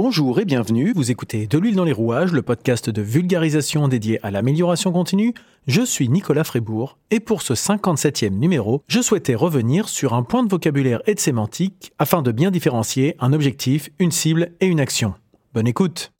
Bonjour 0.00 0.38
et 0.38 0.44
bienvenue, 0.44 0.92
vous 0.94 1.10
écoutez 1.10 1.48
De 1.48 1.58
l'huile 1.58 1.74
dans 1.74 1.82
les 1.82 1.90
rouages, 1.90 2.30
le 2.30 2.42
podcast 2.42 2.88
de 2.88 3.02
vulgarisation 3.02 3.88
dédié 3.88 4.24
à 4.24 4.30
l'amélioration 4.30 4.92
continue. 4.92 5.34
Je 5.66 5.82
suis 5.82 6.08
Nicolas 6.08 6.44
Frébourg 6.44 6.98
et 7.10 7.18
pour 7.18 7.42
ce 7.42 7.52
57e 7.52 8.30
numéro, 8.30 8.84
je 8.86 9.00
souhaitais 9.00 9.34
revenir 9.34 9.88
sur 9.88 10.14
un 10.14 10.22
point 10.22 10.44
de 10.44 10.48
vocabulaire 10.48 11.02
et 11.08 11.16
de 11.16 11.18
sémantique 11.18 11.90
afin 11.98 12.22
de 12.22 12.30
bien 12.30 12.52
différencier 12.52 13.16
un 13.18 13.32
objectif, 13.32 13.90
une 13.98 14.12
cible 14.12 14.52
et 14.60 14.68
une 14.68 14.78
action. 14.78 15.14
Bonne 15.52 15.66
écoute 15.66 16.12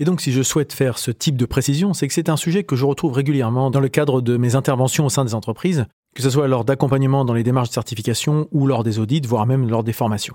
Et 0.00 0.04
donc 0.04 0.20
si 0.20 0.32
je 0.32 0.42
souhaite 0.42 0.72
faire 0.72 0.98
ce 0.98 1.10
type 1.10 1.36
de 1.36 1.46
précision, 1.46 1.94
c'est 1.94 2.08
que 2.08 2.14
c'est 2.14 2.28
un 2.28 2.36
sujet 2.36 2.64
que 2.64 2.76
je 2.76 2.84
retrouve 2.84 3.12
régulièrement 3.12 3.70
dans 3.70 3.80
le 3.80 3.88
cadre 3.88 4.20
de 4.20 4.36
mes 4.36 4.56
interventions 4.56 5.06
au 5.06 5.10
sein 5.10 5.24
des 5.24 5.34
entreprises, 5.34 5.86
que 6.14 6.22
ce 6.22 6.30
soit 6.30 6.48
lors 6.48 6.64
d'accompagnement 6.64 7.24
dans 7.24 7.34
les 7.34 7.42
démarches 7.42 7.68
de 7.68 7.74
certification 7.74 8.48
ou 8.52 8.66
lors 8.66 8.84
des 8.84 8.98
audits, 8.98 9.22
voire 9.26 9.46
même 9.46 9.68
lors 9.68 9.84
des 9.84 9.92
formations. 9.92 10.34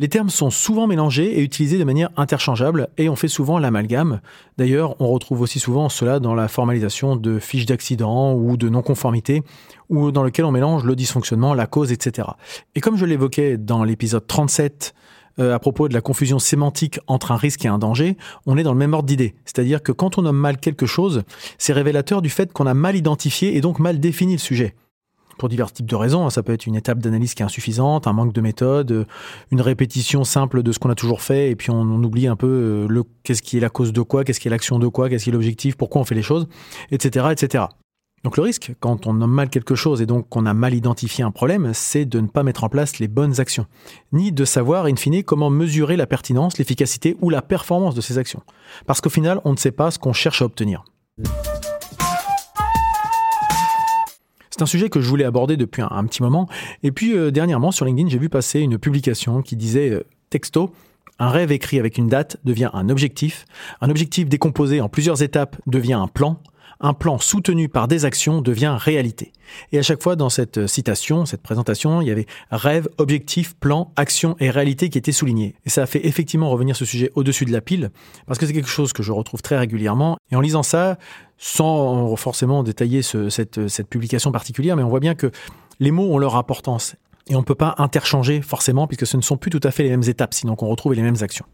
Les 0.00 0.08
termes 0.08 0.30
sont 0.30 0.48
souvent 0.48 0.86
mélangés 0.86 1.38
et 1.38 1.42
utilisés 1.42 1.76
de 1.76 1.84
manière 1.84 2.08
interchangeable 2.16 2.88
et 2.96 3.10
on 3.10 3.16
fait 3.16 3.28
souvent 3.28 3.58
l'amalgame. 3.58 4.22
D'ailleurs, 4.56 4.96
on 4.98 5.08
retrouve 5.08 5.42
aussi 5.42 5.58
souvent 5.58 5.90
cela 5.90 6.20
dans 6.20 6.34
la 6.34 6.48
formalisation 6.48 7.16
de 7.16 7.38
fiches 7.38 7.66
d'accident 7.66 8.32
ou 8.32 8.56
de 8.56 8.70
non-conformité, 8.70 9.42
ou 9.90 10.10
dans 10.10 10.22
lequel 10.22 10.46
on 10.46 10.52
mélange 10.52 10.84
le 10.84 10.96
dysfonctionnement, 10.96 11.52
la 11.52 11.66
cause, 11.66 11.92
etc. 11.92 12.28
Et 12.74 12.80
comme 12.80 12.96
je 12.96 13.04
l'évoquais 13.04 13.58
dans 13.58 13.84
l'épisode 13.84 14.26
37 14.26 14.94
euh, 15.38 15.54
à 15.54 15.58
propos 15.58 15.88
de 15.88 15.94
la 15.94 16.00
confusion 16.00 16.38
sémantique 16.38 17.00
entre 17.06 17.32
un 17.32 17.36
risque 17.36 17.64
et 17.64 17.68
un 17.68 17.78
danger, 17.78 18.16
on 18.46 18.56
est 18.56 18.62
dans 18.62 18.72
le 18.72 18.78
même 18.78 18.94
ordre 18.94 19.06
d'idée. 19.06 19.34
C'est-à-dire 19.44 19.82
que 19.82 19.92
quand 19.92 20.18
on 20.18 20.22
nomme 20.22 20.36
mal 20.36 20.58
quelque 20.58 20.86
chose, 20.86 21.22
c'est 21.58 21.72
révélateur 21.72 22.22
du 22.22 22.30
fait 22.30 22.52
qu'on 22.52 22.66
a 22.66 22.74
mal 22.74 22.96
identifié 22.96 23.56
et 23.56 23.60
donc 23.60 23.78
mal 23.78 24.00
défini 24.00 24.32
le 24.32 24.38
sujet. 24.38 24.74
Pour 25.38 25.48
divers 25.48 25.72
types 25.72 25.88
de 25.88 25.96
raisons, 25.96 26.26
hein, 26.26 26.30
ça 26.30 26.42
peut 26.42 26.52
être 26.52 26.66
une 26.66 26.76
étape 26.76 26.98
d'analyse 26.98 27.32
qui 27.32 27.42
est 27.42 27.46
insuffisante, 27.46 28.06
un 28.06 28.12
manque 28.12 28.34
de 28.34 28.40
méthode, 28.42 29.06
une 29.50 29.62
répétition 29.62 30.22
simple 30.22 30.62
de 30.62 30.70
ce 30.70 30.78
qu'on 30.78 30.90
a 30.90 30.94
toujours 30.94 31.22
fait, 31.22 31.50
et 31.50 31.56
puis 31.56 31.70
on, 31.70 31.80
on 31.80 32.04
oublie 32.04 32.26
un 32.26 32.36
peu 32.36 32.46
euh, 32.46 32.86
le 32.86 33.04
qu'est-ce 33.22 33.40
qui 33.40 33.56
est 33.56 33.60
la 33.60 33.70
cause 33.70 33.94
de 33.94 34.02
quoi, 34.02 34.22
qu'est-ce 34.22 34.38
qui 34.38 34.48
est 34.48 34.50
l'action 34.50 34.78
de 34.78 34.86
quoi, 34.86 35.08
qu'est-ce 35.08 35.24
qui 35.24 35.30
est 35.30 35.32
l'objectif, 35.32 35.76
pourquoi 35.76 36.02
on 36.02 36.04
fait 36.04 36.14
les 36.14 36.22
choses, 36.22 36.46
etc., 36.90 37.28
etc. 37.30 37.64
Donc 38.22 38.36
le 38.36 38.42
risque, 38.42 38.74
quand 38.80 39.06
on 39.06 39.14
nomme 39.14 39.32
mal 39.32 39.48
quelque 39.48 39.74
chose 39.74 40.02
et 40.02 40.06
donc 40.06 40.28
qu'on 40.28 40.44
a 40.44 40.52
mal 40.52 40.74
identifié 40.74 41.24
un 41.24 41.30
problème, 41.30 41.70
c'est 41.72 42.04
de 42.04 42.20
ne 42.20 42.26
pas 42.26 42.42
mettre 42.42 42.64
en 42.64 42.68
place 42.68 42.98
les 42.98 43.08
bonnes 43.08 43.40
actions, 43.40 43.64
ni 44.12 44.30
de 44.30 44.44
savoir, 44.44 44.84
in 44.84 44.96
fine, 44.96 45.24
comment 45.24 45.48
mesurer 45.48 45.96
la 45.96 46.06
pertinence, 46.06 46.58
l'efficacité 46.58 47.16
ou 47.22 47.30
la 47.30 47.40
performance 47.40 47.94
de 47.94 48.02
ces 48.02 48.18
actions. 48.18 48.42
Parce 48.86 49.00
qu'au 49.00 49.08
final, 49.08 49.40
on 49.44 49.52
ne 49.52 49.56
sait 49.56 49.70
pas 49.70 49.90
ce 49.90 49.98
qu'on 49.98 50.12
cherche 50.12 50.42
à 50.42 50.44
obtenir. 50.44 50.84
C'est 54.50 54.60
un 54.60 54.66
sujet 54.66 54.90
que 54.90 55.00
je 55.00 55.08
voulais 55.08 55.24
aborder 55.24 55.56
depuis 55.56 55.80
un, 55.80 56.04
petit 56.04 56.22
moment, 56.22 56.46
et 56.82 56.92
puis 56.92 57.16
euh, 57.16 57.30
dernièrement 57.30 57.70
sur 57.70 57.86
LinkedIn, 57.86 58.10
j'ai 58.10 58.18
vu 58.18 58.28
passer 58.28 58.60
une 58.60 58.76
publication 58.76 59.40
qui 59.40 59.56
disait 59.56 59.88
euh, 59.88 60.04
texto, 60.28 60.72
un 61.18 61.30
rêve 61.30 61.52
écrit 61.52 61.78
avec 61.78 61.96
une 61.96 62.08
date 62.08 62.36
devient 62.44 62.68
un 62.74 62.90
objectif, 62.90 63.46
un 63.80 63.88
objectif 63.88 64.28
décomposé 64.28 64.82
en 64.82 64.90
plusieurs 64.90 65.22
étapes 65.22 65.56
devient 65.66 65.94
un 65.94 66.08
plan, 66.08 66.38
un 66.80 66.94
plan 66.94 67.18
soutenu 67.18 67.68
par 67.68 67.88
des 67.88 68.04
actions 68.04 68.40
devient 68.40 68.76
réalité. 68.78 69.32
Et 69.72 69.78
à 69.78 69.82
chaque 69.82 70.02
fois 70.02 70.16
dans 70.16 70.30
cette 70.30 70.66
citation, 70.66 71.26
cette 71.26 71.42
présentation, 71.42 72.00
il 72.00 72.08
y 72.08 72.10
avait 72.10 72.26
rêve, 72.50 72.88
objectif, 72.98 73.54
plan, 73.54 73.92
action 73.96 74.36
et 74.40 74.50
réalité 74.50 74.88
qui 74.88 74.98
étaient 74.98 75.12
soulignés. 75.12 75.54
Et 75.66 75.70
ça 75.70 75.82
a 75.82 75.86
fait 75.86 76.06
effectivement 76.06 76.50
revenir 76.50 76.76
ce 76.76 76.84
sujet 76.84 77.10
au-dessus 77.14 77.44
de 77.44 77.52
la 77.52 77.60
pile, 77.60 77.90
parce 78.26 78.38
que 78.38 78.46
c'est 78.46 78.52
quelque 78.52 78.68
chose 78.68 78.92
que 78.92 79.02
je 79.02 79.12
retrouve 79.12 79.42
très 79.42 79.58
régulièrement. 79.58 80.16
Et 80.30 80.36
en 80.36 80.40
lisant 80.40 80.62
ça, 80.62 80.98
sans 81.36 82.16
forcément 82.16 82.62
détailler 82.62 83.02
cette, 83.02 83.68
cette 83.68 83.88
publication 83.88 84.32
particulière, 84.32 84.76
mais 84.76 84.82
on 84.82 84.88
voit 84.88 85.00
bien 85.00 85.14
que 85.14 85.30
les 85.80 85.90
mots 85.90 86.12
ont 86.12 86.18
leur 86.18 86.36
importance. 86.36 86.96
Et 87.28 87.36
on 87.36 87.40
ne 87.40 87.44
peut 87.44 87.54
pas 87.54 87.74
interchanger 87.78 88.42
forcément, 88.42 88.86
puisque 88.86 89.06
ce 89.06 89.16
ne 89.16 89.22
sont 89.22 89.36
plus 89.36 89.50
tout 89.50 89.60
à 89.62 89.70
fait 89.70 89.84
les 89.84 89.90
mêmes 89.90 90.08
étapes, 90.08 90.34
sinon 90.34 90.56
qu'on 90.56 90.68
retrouve 90.68 90.94
les 90.94 91.02
mêmes 91.02 91.16
actions. 91.20 91.46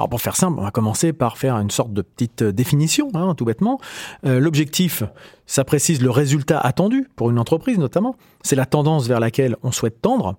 Alors 0.00 0.08
pour 0.08 0.22
faire 0.22 0.34
simple, 0.34 0.58
on 0.58 0.62
va 0.62 0.70
commencer 0.70 1.12
par 1.12 1.36
faire 1.36 1.56
une 1.56 1.68
sorte 1.68 1.92
de 1.92 2.00
petite 2.00 2.40
euh, 2.40 2.52
définition, 2.52 3.10
hein, 3.12 3.34
tout 3.34 3.44
bêtement. 3.44 3.78
Euh, 4.24 4.40
l'objectif, 4.40 5.02
ça 5.44 5.62
précise 5.62 6.00
le 6.00 6.08
résultat 6.08 6.58
attendu 6.58 7.06
pour 7.16 7.28
une 7.28 7.38
entreprise 7.38 7.76
notamment. 7.76 8.16
C'est 8.40 8.56
la 8.56 8.64
tendance 8.64 9.06
vers 9.08 9.20
laquelle 9.20 9.56
on 9.62 9.72
souhaite 9.72 10.00
tendre. 10.00 10.36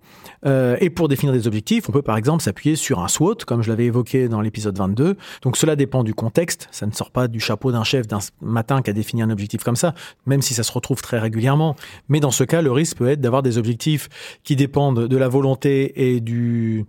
Euh, 0.47 0.77
et 0.81 0.89
pour 0.89 1.09
définir 1.09 1.31
des 1.31 1.45
objectifs, 1.45 1.87
on 1.87 1.91
peut 1.91 2.01
par 2.01 2.17
exemple 2.17 2.41
s'appuyer 2.41 2.75
sur 2.75 3.01
un 3.03 3.07
SWOT, 3.07 3.35
comme 3.45 3.61
je 3.61 3.69
l'avais 3.69 3.85
évoqué 3.85 4.27
dans 4.29 4.41
l'épisode 4.41 4.75
22. 4.75 5.15
Donc 5.43 5.57
cela 5.57 5.75
dépend 5.75 6.03
du 6.03 6.15
contexte. 6.15 6.67
Ça 6.71 6.87
ne 6.87 6.91
sort 6.91 7.11
pas 7.11 7.27
du 7.27 7.39
chapeau 7.39 7.71
d'un 7.71 7.83
chef 7.83 8.07
d'un 8.07 8.17
matin 8.41 8.81
qui 8.81 8.89
a 8.89 8.93
défini 8.93 9.21
un 9.21 9.29
objectif 9.29 9.63
comme 9.63 9.75
ça, 9.75 9.93
même 10.25 10.41
si 10.41 10.55
ça 10.55 10.63
se 10.63 10.71
retrouve 10.71 11.03
très 11.03 11.19
régulièrement. 11.19 11.75
Mais 12.09 12.19
dans 12.19 12.31
ce 12.31 12.43
cas, 12.43 12.63
le 12.63 12.71
risque 12.71 12.97
peut 12.97 13.09
être 13.09 13.21
d'avoir 13.21 13.43
des 13.43 13.59
objectifs 13.59 14.09
qui 14.43 14.55
dépendent 14.55 15.07
de 15.07 15.17
la 15.17 15.27
volonté 15.27 16.13
et 16.15 16.19
du 16.19 16.87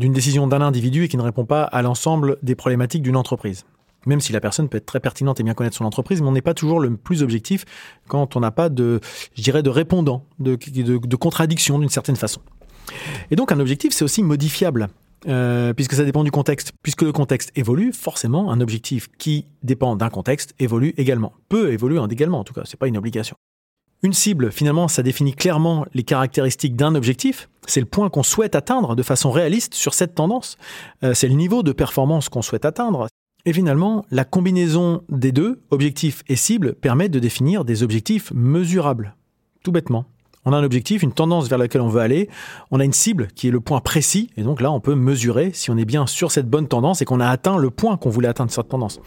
d'une 0.00 0.12
décision 0.14 0.46
d'un 0.46 0.62
individu 0.62 1.04
et 1.04 1.08
qui 1.08 1.16
ne 1.18 1.22
répond 1.22 1.44
pas 1.44 1.62
à 1.62 1.82
l'ensemble 1.82 2.38
des 2.42 2.54
problématiques 2.54 3.02
d'une 3.02 3.16
entreprise. 3.16 3.64
Même 4.06 4.20
si 4.20 4.32
la 4.32 4.40
personne 4.40 4.68
peut 4.70 4.78
être 4.78 4.86
très 4.86 4.98
pertinente 4.98 5.40
et 5.40 5.42
bien 5.42 5.52
connaître 5.52 5.76
son 5.76 5.84
entreprise, 5.84 6.22
mais 6.22 6.28
on 6.28 6.32
n'est 6.32 6.40
pas 6.40 6.54
toujours 6.54 6.80
le 6.80 6.96
plus 6.96 7.22
objectif 7.22 7.66
quand 8.08 8.34
on 8.34 8.40
n'a 8.40 8.50
pas 8.50 8.70
de, 8.70 9.00
je 9.34 9.52
de 9.52 9.70
répondant, 9.70 10.24
de, 10.38 10.56
de, 10.56 11.16
contradiction 11.16 11.78
d'une 11.78 11.90
certaine 11.90 12.16
façon. 12.16 12.40
Et 13.30 13.36
donc 13.36 13.52
un 13.52 13.60
objectif, 13.60 13.92
c'est 13.92 14.04
aussi 14.04 14.22
modifiable. 14.22 14.88
Euh, 15.28 15.74
puisque 15.74 15.92
ça 15.92 16.04
dépend 16.04 16.24
du 16.24 16.30
contexte. 16.30 16.72
Puisque 16.82 17.02
le 17.02 17.12
contexte 17.12 17.52
évolue, 17.54 17.92
forcément, 17.92 18.50
un 18.50 18.62
objectif 18.62 19.08
qui 19.18 19.44
dépend 19.62 19.94
d'un 19.94 20.08
contexte 20.08 20.54
évolue 20.58 20.94
également. 20.96 21.34
Peut 21.50 21.72
évoluer 21.74 22.00
également, 22.10 22.40
en 22.40 22.44
tout 22.44 22.54
cas, 22.54 22.62
c'est 22.64 22.78
pas 22.78 22.88
une 22.88 22.96
obligation. 22.96 23.36
Une 24.02 24.14
cible, 24.14 24.50
finalement, 24.50 24.88
ça 24.88 25.02
définit 25.02 25.34
clairement 25.34 25.84
les 25.92 26.04
caractéristiques 26.04 26.74
d'un 26.74 26.94
objectif. 26.94 27.50
C'est 27.66 27.80
le 27.80 27.86
point 27.86 28.08
qu'on 28.08 28.22
souhaite 28.22 28.54
atteindre 28.54 28.96
de 28.96 29.02
façon 29.02 29.30
réaliste 29.30 29.74
sur 29.74 29.92
cette 29.92 30.14
tendance. 30.14 30.56
Euh, 31.04 31.12
c'est 31.12 31.28
le 31.28 31.34
niveau 31.34 31.62
de 31.62 31.72
performance 31.72 32.30
qu'on 32.30 32.40
souhaite 32.40 32.64
atteindre. 32.64 33.08
Et 33.44 33.52
finalement, 33.52 34.06
la 34.10 34.24
combinaison 34.24 35.02
des 35.10 35.32
deux, 35.32 35.60
objectif 35.70 36.22
et 36.28 36.36
cible, 36.36 36.74
permet 36.74 37.10
de 37.10 37.18
définir 37.18 37.66
des 37.66 37.82
objectifs 37.82 38.32
mesurables. 38.34 39.16
Tout 39.62 39.72
bêtement. 39.72 40.06
On 40.46 40.54
a 40.54 40.56
un 40.56 40.64
objectif, 40.64 41.02
une 41.02 41.12
tendance 41.12 41.48
vers 41.48 41.58
laquelle 41.58 41.82
on 41.82 41.88
veut 41.88 42.00
aller. 42.00 42.30
On 42.70 42.80
a 42.80 42.84
une 42.84 42.94
cible 42.94 43.28
qui 43.34 43.48
est 43.48 43.50
le 43.50 43.60
point 43.60 43.80
précis. 43.80 44.30
Et 44.38 44.42
donc 44.42 44.62
là, 44.62 44.72
on 44.72 44.80
peut 44.80 44.94
mesurer 44.94 45.50
si 45.52 45.70
on 45.70 45.76
est 45.76 45.84
bien 45.84 46.06
sur 46.06 46.32
cette 46.32 46.48
bonne 46.48 46.68
tendance 46.68 47.02
et 47.02 47.04
qu'on 47.04 47.20
a 47.20 47.28
atteint 47.28 47.58
le 47.58 47.68
point 47.68 47.98
qu'on 47.98 48.08
voulait 48.08 48.28
atteindre 48.28 48.50
cette 48.50 48.68
tendance. 48.68 48.98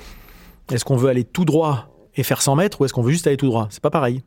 Est-ce 0.71 0.85
qu'on 0.85 0.97
veut 0.97 1.09
aller 1.09 1.23
tout 1.23 1.45
droit 1.45 1.87
et 2.15 2.21
faire 2.21 2.43
100 2.43 2.57
mètres 2.57 2.79
ou 2.79 2.85
est-ce 2.85 2.93
qu'on 2.93 3.01
veut 3.01 3.11
juste 3.11 3.25
aller 3.25 3.37
tout 3.37 3.47
droit? 3.47 3.67
C'est 3.71 3.81
pas 3.81 3.89
pareil. 3.89 4.21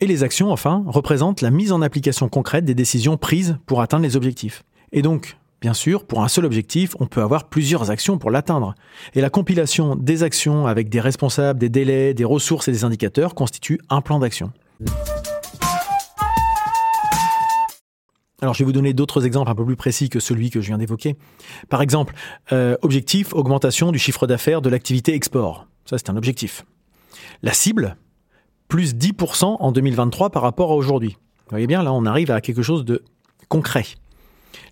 Et 0.00 0.06
les 0.06 0.22
actions, 0.22 0.52
enfin, 0.52 0.84
représentent 0.86 1.40
la 1.40 1.50
mise 1.50 1.72
en 1.72 1.82
application 1.82 2.28
concrète 2.28 2.64
des 2.64 2.76
décisions 2.76 3.16
prises 3.16 3.56
pour 3.66 3.82
atteindre 3.82 4.04
les 4.04 4.14
objectifs. 4.14 4.62
Et 4.92 5.02
donc, 5.02 5.36
bien 5.60 5.74
sûr, 5.74 6.06
pour 6.06 6.22
un 6.22 6.28
seul 6.28 6.44
objectif, 6.44 6.94
on 7.00 7.06
peut 7.06 7.20
avoir 7.20 7.48
plusieurs 7.48 7.90
actions 7.90 8.16
pour 8.16 8.30
l'atteindre. 8.30 8.76
Et 9.14 9.20
la 9.20 9.28
compilation 9.28 9.96
des 9.96 10.22
actions 10.22 10.68
avec 10.68 10.88
des 10.88 11.00
responsables, 11.00 11.58
des 11.58 11.68
délais, 11.68 12.14
des 12.14 12.24
ressources 12.24 12.68
et 12.68 12.72
des 12.72 12.84
indicateurs 12.84 13.34
constitue 13.34 13.80
un 13.90 14.00
plan 14.00 14.20
d'action. 14.20 14.52
Alors 18.40 18.54
je 18.54 18.60
vais 18.60 18.66
vous 18.66 18.72
donner 18.72 18.92
d'autres 18.92 19.26
exemples 19.26 19.50
un 19.50 19.56
peu 19.56 19.64
plus 19.64 19.74
précis 19.74 20.10
que 20.10 20.20
celui 20.20 20.50
que 20.50 20.60
je 20.60 20.68
viens 20.68 20.78
d'évoquer. 20.78 21.16
Par 21.70 21.82
exemple, 21.82 22.14
euh, 22.52 22.76
objectif, 22.82 23.34
augmentation 23.34 23.90
du 23.90 23.98
chiffre 23.98 24.28
d'affaires 24.28 24.62
de 24.62 24.68
l'activité 24.68 25.12
export. 25.12 25.66
Ça 25.86 25.98
c'est 25.98 26.08
un 26.08 26.16
objectif. 26.16 26.64
La 27.42 27.52
cible, 27.52 27.96
plus 28.68 28.94
10% 28.94 29.56
en 29.60 29.72
2023 29.72 30.30
par 30.30 30.42
rapport 30.42 30.70
à 30.70 30.74
aujourd'hui. 30.74 31.16
Vous 31.46 31.50
voyez 31.50 31.66
bien, 31.66 31.82
là, 31.82 31.92
on 31.92 32.04
arrive 32.04 32.30
à 32.30 32.40
quelque 32.40 32.62
chose 32.62 32.84
de 32.84 33.02
concret. 33.48 33.86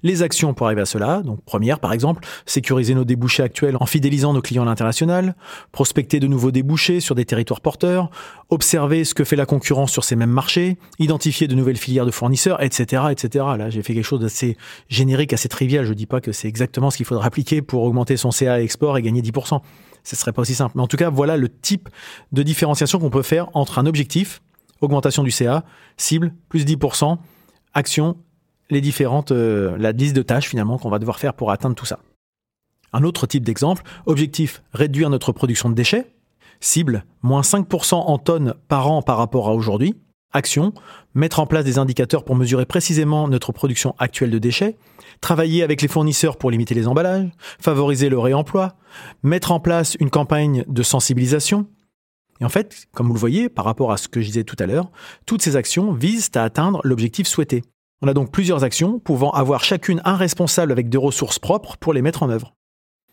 Les 0.03 0.22
actions 0.22 0.54
pour 0.54 0.66
arriver 0.66 0.82
à 0.82 0.87
cela, 0.87 1.22
donc 1.22 1.42
première 1.44 1.81
par 1.81 1.92
exemple, 1.92 2.26
sécuriser 2.44 2.94
nos 2.94 3.05
débouchés 3.05 3.43
actuels 3.43 3.76
en 3.81 3.87
fidélisant 3.87 4.32
nos 4.32 4.43
clients 4.43 4.62
à 4.62 4.67
l'international, 4.67 5.34
prospecter 5.73 6.20
de 6.20 6.26
nouveaux 6.26 6.50
débouchés 6.50 7.00
sur 7.00 7.14
des 7.14 7.25
territoires 7.25 7.61
porteurs, 7.61 8.11
observer 8.50 9.05
ce 9.05 9.14
que 9.14 9.25
fait 9.25 9.37
la 9.37 9.46
concurrence 9.46 9.93
sur 9.93 10.05
ces 10.05 10.17
mêmes 10.17 10.31
marchés, 10.31 10.78
identifier 10.99 11.49
de 11.49 11.55
nouvelles 11.55 11.76
filières 11.76 12.06
de 12.06 12.11
fournisseurs, 12.11 12.62
etc. 12.62 13.05
etc. 13.11 13.44
Là, 13.58 13.70
j'ai 13.70 13.82
fait 13.82 13.94
quelque 13.94 14.05
chose 14.05 14.20
d'assez 14.20 14.56
générique, 14.88 15.32
assez 15.32 15.49
trivial. 15.49 15.84
Je 15.84 15.90
ne 15.90 15.94
dis 15.94 16.06
pas 16.06 16.20
que 16.20 16.32
c'est 16.32 16.49
exactement 16.49 16.90
ce 16.90 16.96
qu'il 16.99 17.06
faudra 17.06 17.26
appliquer 17.26 17.62
pour 17.62 17.82
augmenter 17.82 18.17
son 18.17 18.31
CA 18.31 18.61
export 18.61 18.99
et 18.99 19.02
gagner 19.02 19.22
10% 19.22 19.61
ce 20.06 20.14
serait 20.14 20.32
pas 20.32 20.43
aussi 20.43 20.55
simple. 20.55 20.75
Mais 20.76 20.82
en 20.82 20.87
tout 20.87 20.96
cas, 20.96 21.11
voilà 21.11 21.37
le 21.37 21.49
type 21.49 21.88
de 22.32 22.43
différenciation 22.43 22.99
qu'on 22.99 23.11
peut 23.11 23.22
faire 23.22 23.49
entre 23.55 23.79
un 23.79 23.87
objectif, 23.87 24.40
augmentation 24.81 25.25
du 25.25 25.31
CA, 25.31 25.64
cible, 25.96 26.32
plus 26.49 26.64
10%, 26.64 27.19
action, 27.75 28.17
les 28.71 28.81
différentes, 28.81 29.33
euh, 29.33 29.77
la 29.79 29.93
liste 29.93 30.17
de 30.17 30.23
tâches 30.23 30.49
finalement 30.49 30.79
qu'on 30.79 30.91
va 30.91 30.99
devoir 30.99 31.19
faire 31.19 31.35
pour 31.35 31.51
atteindre 31.51 31.75
tout 31.75 31.87
ça. 31.87 32.01
Un 32.93 33.03
autre 33.03 33.27
type 33.27 33.45
d'exemple, 33.45 33.83
objectif, 34.07 34.63
réduire 34.73 35.11
notre 35.11 35.33
production 35.33 35.69
de 35.69 35.75
déchets, 35.75 36.07
cible, 36.61 37.05
moins 37.23 37.43
5% 37.43 37.95
en 37.95 38.19
tonnes 38.19 38.55
par 38.69 38.91
an 38.91 39.03
par 39.03 39.19
rapport 39.19 39.49
à 39.49 39.55
aujourd'hui, 39.55 39.95
action, 40.33 40.73
mettre 41.15 41.41
en 41.41 41.47
place 41.47 41.65
des 41.65 41.79
indicateurs 41.79 42.25
pour 42.25 42.37
mesurer 42.37 42.67
précisément 42.67 43.29
notre 43.29 43.53
production 43.53 43.95
actuelle 43.99 44.31
de 44.31 44.39
déchets, 44.39 44.77
travailler 45.21 45.63
avec 45.63 45.83
les 45.83 45.89
fournisseurs 45.89 46.37
pour 46.37 46.51
limiter 46.51 46.75
les 46.75 46.89
emballages, 46.89 47.29
favoriser 47.61 48.09
le 48.09 48.19
réemploi, 48.19 48.77
mettre 49.23 49.53
en 49.53 49.61
place 49.61 49.97
une 49.99 50.11
campagne 50.11 50.65
de 50.67 50.83
sensibilisation. 50.83 51.67
Et 52.41 52.45
en 52.45 52.51
fait, 52.51 52.87
comme 52.93 53.07
vous 53.07 53.15
le 53.15 53.19
voyez, 53.19 53.49
par 53.49 53.65
rapport 53.65 53.93
à 53.93 53.97
ce 53.97 54.09
que 54.09 54.21
je 54.21 54.27
disais 54.27 54.45
tout 54.45 54.57
à 54.59 54.67
l'heure, 54.67 54.91
toutes 55.25 55.43
ces 55.43 55.57
actions 55.57 55.93
visent 55.93 56.31
à 56.35 56.43
atteindre 56.43 56.81
l'objectif 56.85 57.27
souhaité. 57.27 57.63
On 58.02 58.08
a 58.08 58.14
donc 58.14 58.31
plusieurs 58.31 58.62
actions 58.62 58.98
pouvant 58.98 59.31
avoir 59.31 59.64
chacune 59.64 60.02
un 60.04 60.16
responsable 60.16 60.70
avec 60.70 60.90
des 60.90 60.98
ressources 60.98 61.38
propres 61.38 61.78
pour 61.78 61.94
les 61.94 62.02
mettre 62.02 62.22
en 62.22 62.28
œuvre. 62.28 62.54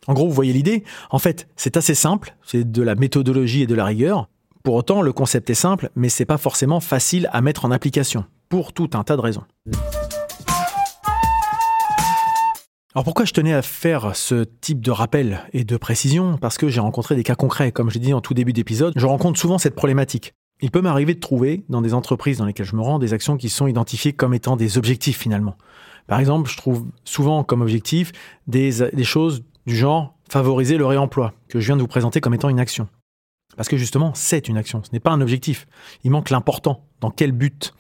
En 0.08 0.14
gros, 0.14 0.28
vous 0.28 0.34
voyez 0.34 0.52
l'idée 0.52 0.84
En 1.10 1.20
fait, 1.20 1.48
c'est 1.56 1.78
assez 1.78 1.96
simple, 1.96 2.36
c'est 2.46 2.70
de 2.70 2.82
la 2.82 2.96
méthodologie 2.96 3.62
et 3.62 3.68
de 3.68 3.76
la 3.76 3.86
rigueur. 3.86 4.28
Pour 4.62 4.76
autant, 4.76 5.02
le 5.02 5.14
concept 5.14 5.50
est 5.50 5.56
simple, 5.56 5.90
mais 5.96 6.10
c'est 6.10 6.26
pas 6.26 6.38
forcément 6.38 6.82
facile 6.82 7.30
à 7.32 7.40
mettre 7.40 7.64
en 7.64 7.72
application, 7.72 8.26
pour 8.50 8.74
tout 8.74 8.90
un 8.94 9.06
tas 9.06 9.16
de 9.16 9.22
raisons. 9.22 9.44
Alors 12.94 13.06
pourquoi 13.06 13.24
je 13.24 13.34
tenais 13.34 13.54
à 13.54 13.62
faire 13.62 14.16
ce 14.16 14.44
type 14.44 14.82
de 14.82 14.92
rappel 14.92 15.40
et 15.54 15.64
de 15.64 15.78
précision? 15.78 16.38
Parce 16.38 16.58
que 16.58 16.68
j'ai 16.68 16.82
rencontré 16.82 17.16
des 17.16 17.24
cas 17.24 17.36
concrets, 17.36 17.72
comme 17.72 17.90
je 17.90 17.96
l'ai 17.96 18.02
dit 18.02 18.14
en 18.14 18.22
tout 18.22 18.34
début 18.34 18.54
d'épisode, 18.54 18.94
je 18.98 19.06
rencontre 19.06 19.40
souvent 19.40 19.58
cette 19.58 19.76
problématique. 19.76 20.34
Il 20.64 20.72
peut 20.72 20.80
m'arriver 20.80 21.14
de 21.14 21.20
trouver, 21.20 21.66
dans 21.68 21.82
des 21.82 21.94
entreprises 21.94 22.38
dans 22.38 22.46
lesquelles 22.46 22.66
je 22.66 22.78
me 22.78 22.82
rends, 22.82 22.98
des 22.98 23.12
actions 23.12 23.36
qui 23.36 23.50
sont 23.50 23.68
identifiées 23.68 24.14
comme 24.14 24.34
étant 24.34 24.56
des 24.56 24.78
objectifs 24.78 25.18
finalement. 25.18 25.58
Par 26.08 26.22
exemple, 26.22 26.50
je 26.50 26.56
trouve 26.56 26.86
souvent 27.04 27.44
comme 27.44 27.62
objectif 27.62 28.14
des, 28.48 28.72
choses 29.04 29.44
du 29.68 29.76
genre 29.76 30.16
favoriser 30.30 30.78
le 30.78 30.86
réemploi, 30.86 31.34
que 31.50 31.60
je 31.60 31.66
viens 31.66 31.76
de 31.76 31.82
vous 31.82 31.88
présenter 31.90 32.22
comme 32.22 32.34
étant 32.34 32.48
une 32.48 32.62
action. 32.62 32.88
Parce 33.58 33.68
que 33.68 33.76
justement, 33.76 34.14
c'est 34.16 34.48
une 34.48 34.56
action, 34.56 34.82
ce 34.86 34.92
n'est 34.94 35.02
pas 35.02 35.12
un 35.12 35.20
objectif. 35.20 35.68
Il 36.06 36.12
manque 36.12 36.30
l'important. 36.30 36.86
Dans 37.02 37.12
quel 37.12 37.34
but? 37.34 37.74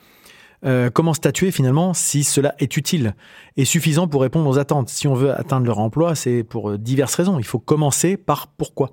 Euh, 0.65 0.89
Comment 0.89 1.13
statuer 1.13 1.51
finalement 1.51 1.93
si 1.93 2.25
cela 2.25 2.53
est 2.59 2.75
utile 2.75 3.15
et 3.55 3.63
suffisant 3.63 4.09
pour 4.09 4.23
répondre 4.23 4.49
aux 4.49 4.59
attentes? 4.59 4.89
Si 4.89 5.07
on 5.07 5.13
veut 5.13 5.31
atteindre 5.31 5.65
le 5.65 5.71
réemploi, 5.71 6.15
c'est 6.15 6.43
pour 6.43 6.71
euh, 6.71 6.77
diverses 6.77 7.15
raisons. 7.15 7.39
Il 7.39 7.45
faut 7.45 7.59
commencer 7.59 8.17
par 8.17 8.47
pourquoi. 8.47 8.91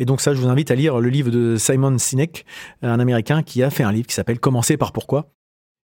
Et 0.00 0.06
donc 0.06 0.22
ça, 0.22 0.32
je 0.34 0.40
vous 0.40 0.48
invite 0.48 0.70
à 0.70 0.74
lire 0.74 0.98
le 0.98 1.10
livre 1.10 1.30
de 1.30 1.56
Simon 1.56 1.98
Sinek, 1.98 2.46
un 2.80 2.98
Américain 2.98 3.42
qui 3.42 3.62
a 3.62 3.68
fait 3.68 3.82
un 3.82 3.92
livre 3.92 4.06
qui 4.06 4.14
s'appelle 4.14 4.40
Commencer 4.40 4.78
par 4.78 4.92
pourquoi. 4.92 5.26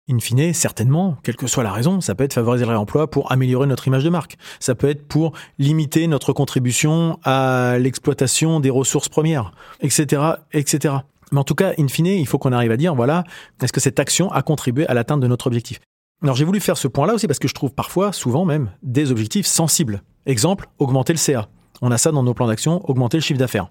In 0.09 0.19
fine, 0.19 0.53
certainement, 0.53 1.17
quelle 1.21 1.35
que 1.35 1.47
soit 1.47 1.63
la 1.63 1.73
raison, 1.73 1.99
ça 1.99 2.15
peut 2.15 2.23
être 2.23 2.33
favoriser 2.33 2.63
le 2.63 2.69
réemploi 2.69 3.09
pour 3.11 3.31
améliorer 3.33 3.67
notre 3.67 3.87
image 3.87 4.05
de 4.05 4.09
marque. 4.09 4.37
Ça 4.61 4.73
peut 4.73 4.87
être 4.87 5.05
pour 5.05 5.33
limiter 5.59 6.07
notre 6.07 6.31
contribution 6.31 7.19
à 7.23 7.77
l'exploitation 7.77 8.61
des 8.61 8.69
ressources 8.69 9.09
premières, 9.09 9.51
etc., 9.81 10.21
etc. 10.53 10.93
Mais 11.33 11.39
en 11.39 11.43
tout 11.43 11.55
cas, 11.55 11.73
in 11.77 11.89
fine, 11.89 12.05
il 12.05 12.27
faut 12.27 12.37
qu'on 12.37 12.53
arrive 12.53 12.71
à 12.71 12.77
dire, 12.77 12.95
voilà, 12.95 13.25
est-ce 13.61 13.73
que 13.73 13.81
cette 13.81 13.99
action 13.99 14.31
a 14.31 14.41
contribué 14.43 14.87
à 14.87 14.93
l'atteinte 14.93 15.19
de 15.19 15.27
notre 15.27 15.47
objectif? 15.47 15.81
Alors 16.23 16.37
j'ai 16.37 16.45
voulu 16.45 16.61
faire 16.61 16.77
ce 16.77 16.87
point-là 16.87 17.15
aussi 17.15 17.27
parce 17.27 17.39
que 17.39 17.49
je 17.49 17.53
trouve 17.53 17.73
parfois, 17.73 18.13
souvent 18.13 18.45
même, 18.45 18.71
des 18.81 19.11
objectifs 19.11 19.45
sensibles. 19.45 20.03
Exemple, 20.25 20.69
augmenter 20.79 21.11
le 21.11 21.17
CA. 21.17 21.49
On 21.81 21.91
a 21.91 21.97
ça 21.97 22.11
dans 22.13 22.23
nos 22.23 22.33
plans 22.33 22.47
d'action, 22.47 22.79
augmenter 22.89 23.17
le 23.17 23.21
chiffre 23.21 23.39
d'affaires. 23.39 23.67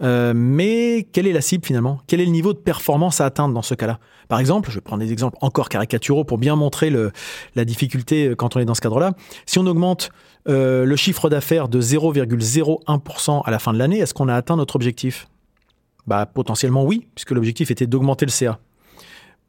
Euh, 0.00 0.32
mais 0.34 1.08
quelle 1.12 1.26
est 1.26 1.32
la 1.32 1.40
cible 1.40 1.64
finalement? 1.64 2.00
Quel 2.06 2.20
est 2.20 2.24
le 2.24 2.30
niveau 2.30 2.52
de 2.52 2.58
performance 2.58 3.20
à 3.20 3.26
atteindre 3.26 3.52
dans 3.52 3.62
ce 3.62 3.74
cas-là? 3.74 3.98
Par 4.28 4.38
exemple, 4.38 4.70
je 4.70 4.76
vais 4.76 4.80
prendre 4.80 5.02
des 5.02 5.12
exemples 5.12 5.36
encore 5.40 5.68
caricaturaux 5.68 6.24
pour 6.24 6.38
bien 6.38 6.54
montrer 6.54 6.92
la 7.54 7.64
difficulté 7.64 8.28
euh, 8.28 8.34
quand 8.36 8.56
on 8.56 8.60
est 8.60 8.64
dans 8.64 8.74
ce 8.74 8.80
cadre-là. 8.80 9.14
Si 9.46 9.58
on 9.58 9.66
augmente 9.66 10.10
euh, 10.48 10.84
le 10.84 10.96
chiffre 10.96 11.28
d'affaires 11.28 11.68
de 11.68 11.80
0,01% 11.80 13.42
à 13.44 13.50
la 13.50 13.58
fin 13.58 13.72
de 13.72 13.78
l'année, 13.78 13.98
est-ce 13.98 14.14
qu'on 14.14 14.28
a 14.28 14.34
atteint 14.34 14.56
notre 14.56 14.76
objectif? 14.76 15.28
Bah, 16.06 16.26
Potentiellement 16.26 16.84
oui, 16.84 17.08
puisque 17.14 17.32
l'objectif 17.32 17.70
était 17.70 17.86
d'augmenter 17.86 18.24
le 18.24 18.30
CA. 18.30 18.60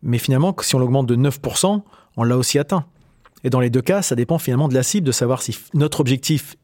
Mais 0.02 0.18
finalement, 0.18 0.56
si 0.62 0.76
on 0.76 0.80
l'augmente 0.80 1.08
de 1.08 1.16
9%, 1.16 1.82
on 2.18 2.24
l'a 2.24 2.38
aussi 2.38 2.58
atteint. 2.58 2.86
Et 3.44 3.50
dans 3.50 3.60
les 3.60 3.70
deux 3.70 3.82
cas, 3.82 4.02
ça 4.02 4.16
dépend 4.16 4.38
finalement 4.38 4.68
de 4.68 4.74
la 4.74 4.84
cible, 4.84 5.06
de 5.06 5.12
savoir 5.12 5.42
si 5.42 5.58
notre 5.74 6.00
objectif 6.00 6.56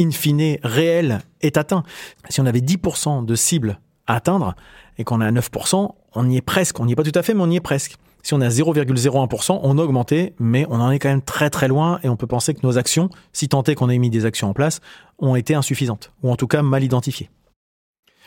in 0.00 0.10
fine 0.10 0.58
réel 0.62 1.20
est 1.40 1.56
atteint. 1.56 1.82
Si 2.28 2.40
on 2.40 2.46
avait 2.46 2.60
10% 2.60 3.24
de 3.24 3.34
cible 3.34 3.80
à 4.06 4.16
atteindre 4.16 4.54
et 4.96 5.04
qu'on 5.04 5.20
est 5.20 5.26
à 5.26 5.32
9%, 5.32 5.90
on 6.14 6.30
y 6.30 6.36
est 6.36 6.42
presque. 6.42 6.80
On 6.80 6.86
n'y 6.86 6.92
est 6.92 6.96
pas 6.96 7.04
tout 7.04 7.12
à 7.14 7.22
fait, 7.22 7.34
mais 7.34 7.42
on 7.42 7.50
y 7.50 7.56
est 7.56 7.60
presque. 7.60 7.96
Si 8.22 8.34
on 8.34 8.40
est 8.40 8.46
à 8.46 8.50
0,01%, 8.50 9.60
on 9.62 9.78
a 9.78 9.82
augmenté, 9.82 10.34
mais 10.38 10.66
on 10.68 10.80
en 10.80 10.90
est 10.90 10.98
quand 10.98 11.08
même 11.08 11.22
très 11.22 11.50
très 11.50 11.68
loin 11.68 12.00
et 12.02 12.08
on 12.08 12.16
peut 12.16 12.26
penser 12.26 12.52
que 12.52 12.60
nos 12.66 12.76
actions, 12.76 13.10
si 13.32 13.48
tant 13.48 13.62
est 13.62 13.74
qu'on 13.74 13.88
ait 13.88 13.98
mis 13.98 14.10
des 14.10 14.26
actions 14.26 14.50
en 14.50 14.54
place, 14.54 14.80
ont 15.18 15.36
été 15.36 15.54
insuffisantes, 15.54 16.12
ou 16.22 16.30
en 16.30 16.36
tout 16.36 16.46
cas 16.46 16.62
mal 16.62 16.82
identifiées. 16.82 17.30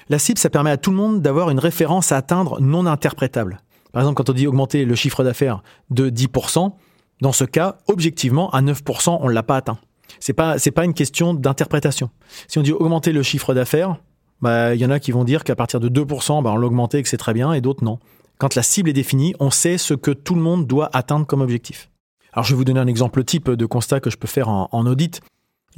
La 0.10 0.18
cible, 0.18 0.40
ça 0.40 0.50
permet 0.50 0.72
à 0.72 0.78
tout 0.78 0.92
le 0.92 0.98
monde 0.98 1.22
d'avoir 1.22 1.50
une 1.50 1.60
référence 1.60 2.12
à 2.12 2.18
atteindre 2.18 2.60
non 2.62 2.86
interprétable. 2.86 3.60
Par 3.92 4.02
exemple, 4.02 4.16
quand 4.16 4.30
on 4.30 4.34
dit 4.34 4.48
augmenter 4.48 4.86
le 4.86 4.96
chiffre 4.96 5.24
d'affaires 5.24 5.62
de 5.90 6.10
10%, 6.10 6.74
dans 7.22 7.32
ce 7.32 7.44
cas, 7.44 7.78
objectivement, 7.88 8.50
à 8.52 8.62
9%, 8.62 9.20
on 9.22 9.28
ne 9.28 9.34
l'a 9.34 9.44
pas 9.44 9.58
atteint. 9.58 9.78
C'est 10.20 10.34
pas 10.34 10.60
c'est 10.60 10.72
pas 10.72 10.86
une 10.86 10.94
question 10.94 11.34
d'interprétation. 11.34 12.10
Si 12.48 12.60
on 12.60 12.62
dit 12.62 12.72
augmenter 12.72 13.12
le 13.12 13.24
chiffre 13.24 13.54
d'affaires, 13.54 13.98
bah 14.42 14.76
il 14.76 14.82
y 14.82 14.86
en 14.86 14.92
a 14.92 15.00
qui 15.00 15.12
vont 15.12 15.24
dire 15.24 15.44
qu'à 15.44 15.56
partir 15.56 15.80
de 15.80 15.90
2%, 15.90 16.44
bah, 16.44 16.52
on 16.52 16.56
l'augmenter 16.56 17.00
et 17.00 17.04
que 17.04 17.10
c'est 17.10 17.18
très 17.18 17.34
bien, 17.34 17.54
et 17.54 17.62
d'autres 17.62 17.84
non. 17.84 18.00
Quand 18.38 18.56
la 18.56 18.64
cible 18.64 18.90
est 18.90 18.94
définie, 18.94 19.36
on 19.40 19.52
sait 19.52 19.78
ce 19.78 19.94
que 19.94 20.12
tout 20.12 20.36
le 20.36 20.42
monde 20.42 20.66
doit 20.66 20.90
atteindre 20.94 21.28
comme 21.28 21.42
objectif. 21.42 21.90
Alors 22.34 22.46
je 22.46 22.54
vais 22.54 22.58
vous 22.58 22.66
donner 22.66 22.80
un 22.80 22.88
exemple 22.88 23.24
type 23.24 23.50
de 23.50 23.66
constat 23.66 24.00
que 24.00 24.10
je 24.10 24.18
peux 24.18 24.28
faire 24.28 24.50
en, 24.50 24.86
audit. 24.88 25.22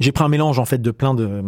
J'ai 0.00 0.12
pris 0.12 0.24
un 0.24 0.28
mélange 0.28 0.58
en 0.58 0.64
fait 0.64 0.80
de 0.80 0.90
plein 0.90 1.14
de 1.14 1.42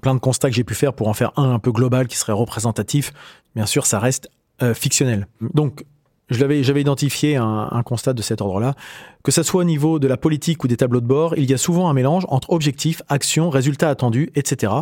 plein 0.00 0.14
de 0.14 0.20
constats 0.20 0.48
que 0.48 0.56
j'ai 0.56 0.64
pu 0.64 0.74
faire 0.74 0.92
pour 0.92 1.08
en 1.08 1.14
faire 1.14 1.32
un 1.36 1.52
un 1.52 1.58
peu 1.58 1.72
global 1.72 2.06
qui 2.06 2.16
serait 2.16 2.32
représentatif. 2.32 3.12
Bien 3.54 3.66
sûr, 3.66 3.86
ça 3.86 3.98
reste 3.98 4.28
euh, 4.62 4.72
fictionnel. 4.72 5.28
Donc 5.52 5.84
j'avais 6.30 6.80
identifié 6.80 7.36
un, 7.36 7.82
constat 7.84 8.12
de 8.12 8.22
cet 8.22 8.40
ordre-là. 8.40 8.74
Que 9.22 9.30
ce 9.30 9.42
soit 9.42 9.60
au 9.60 9.64
niveau 9.64 9.98
de 9.98 10.08
la 10.08 10.16
politique 10.16 10.64
ou 10.64 10.68
des 10.68 10.76
tableaux 10.76 11.00
de 11.00 11.06
bord, 11.06 11.36
il 11.36 11.48
y 11.48 11.54
a 11.54 11.58
souvent 11.58 11.88
un 11.88 11.92
mélange 11.92 12.24
entre 12.28 12.50
objectifs, 12.50 13.02
actions, 13.08 13.50
résultats 13.50 13.90
attendus, 13.90 14.30
etc. 14.34 14.72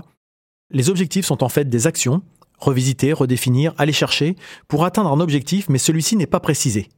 Les 0.71 0.91
objectifs 0.91 1.27
sont 1.27 1.43
en 1.45 1.49
fait 1.49 1.69
des 1.69 1.87
actions, 1.87 2.23
revisiter, 2.59 3.13
redéfinir, 3.13 3.75
aller 3.79 3.93
chercher, 3.93 4.37
pour 4.69 4.85
atteindre 4.85 5.13
un 5.13 5.21
objectif, 5.21 5.69
mais 5.69 5.79
celui-ci 5.79 6.17
n'est 6.17 6.27
pas 6.27 6.41
précisé. 6.41 6.89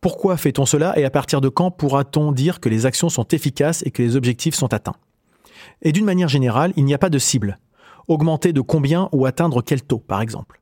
Pourquoi 0.00 0.36
fait-on 0.36 0.64
cela 0.64 0.96
et 0.98 1.04
à 1.04 1.10
partir 1.10 1.40
de 1.40 1.48
quand 1.48 1.72
pourra-t-on 1.72 2.30
dire 2.30 2.60
que 2.60 2.68
les 2.68 2.86
actions 2.86 3.08
sont 3.08 3.26
efficaces 3.28 3.82
et 3.84 3.90
que 3.90 4.02
les 4.02 4.14
objectifs 4.14 4.54
sont 4.54 4.72
atteints? 4.72 4.94
Et 5.82 5.92
d'une 5.92 6.04
manière 6.04 6.28
générale, 6.28 6.72
il 6.76 6.84
n'y 6.84 6.94
a 6.94 6.98
pas 6.98 7.10
de 7.10 7.18
cible. 7.18 7.58
Augmenter 8.06 8.52
de 8.52 8.60
combien 8.60 9.08
ou 9.12 9.26
atteindre 9.26 9.60
quel 9.60 9.82
taux, 9.82 9.98
par 9.98 10.20
exemple. 10.20 10.60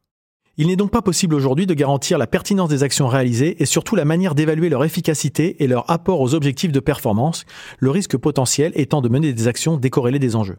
Il 0.58 0.68
n'est 0.68 0.76
donc 0.76 0.90
pas 0.90 1.02
possible 1.02 1.34
aujourd'hui 1.34 1.66
de 1.66 1.74
garantir 1.74 2.16
la 2.16 2.26
pertinence 2.26 2.70
des 2.70 2.82
actions 2.82 3.08
réalisées 3.08 3.62
et 3.62 3.66
surtout 3.66 3.94
la 3.94 4.06
manière 4.06 4.34
d'évaluer 4.34 4.70
leur 4.70 4.84
efficacité 4.84 5.62
et 5.62 5.66
leur 5.66 5.90
apport 5.90 6.22
aux 6.22 6.34
objectifs 6.34 6.72
de 6.72 6.80
performance, 6.80 7.44
le 7.78 7.90
risque 7.90 8.16
potentiel 8.16 8.72
étant 8.74 9.02
de 9.02 9.10
mener 9.10 9.34
des 9.34 9.48
actions 9.48 9.76
décorrélées 9.76 10.18
des 10.18 10.34
enjeux. 10.34 10.56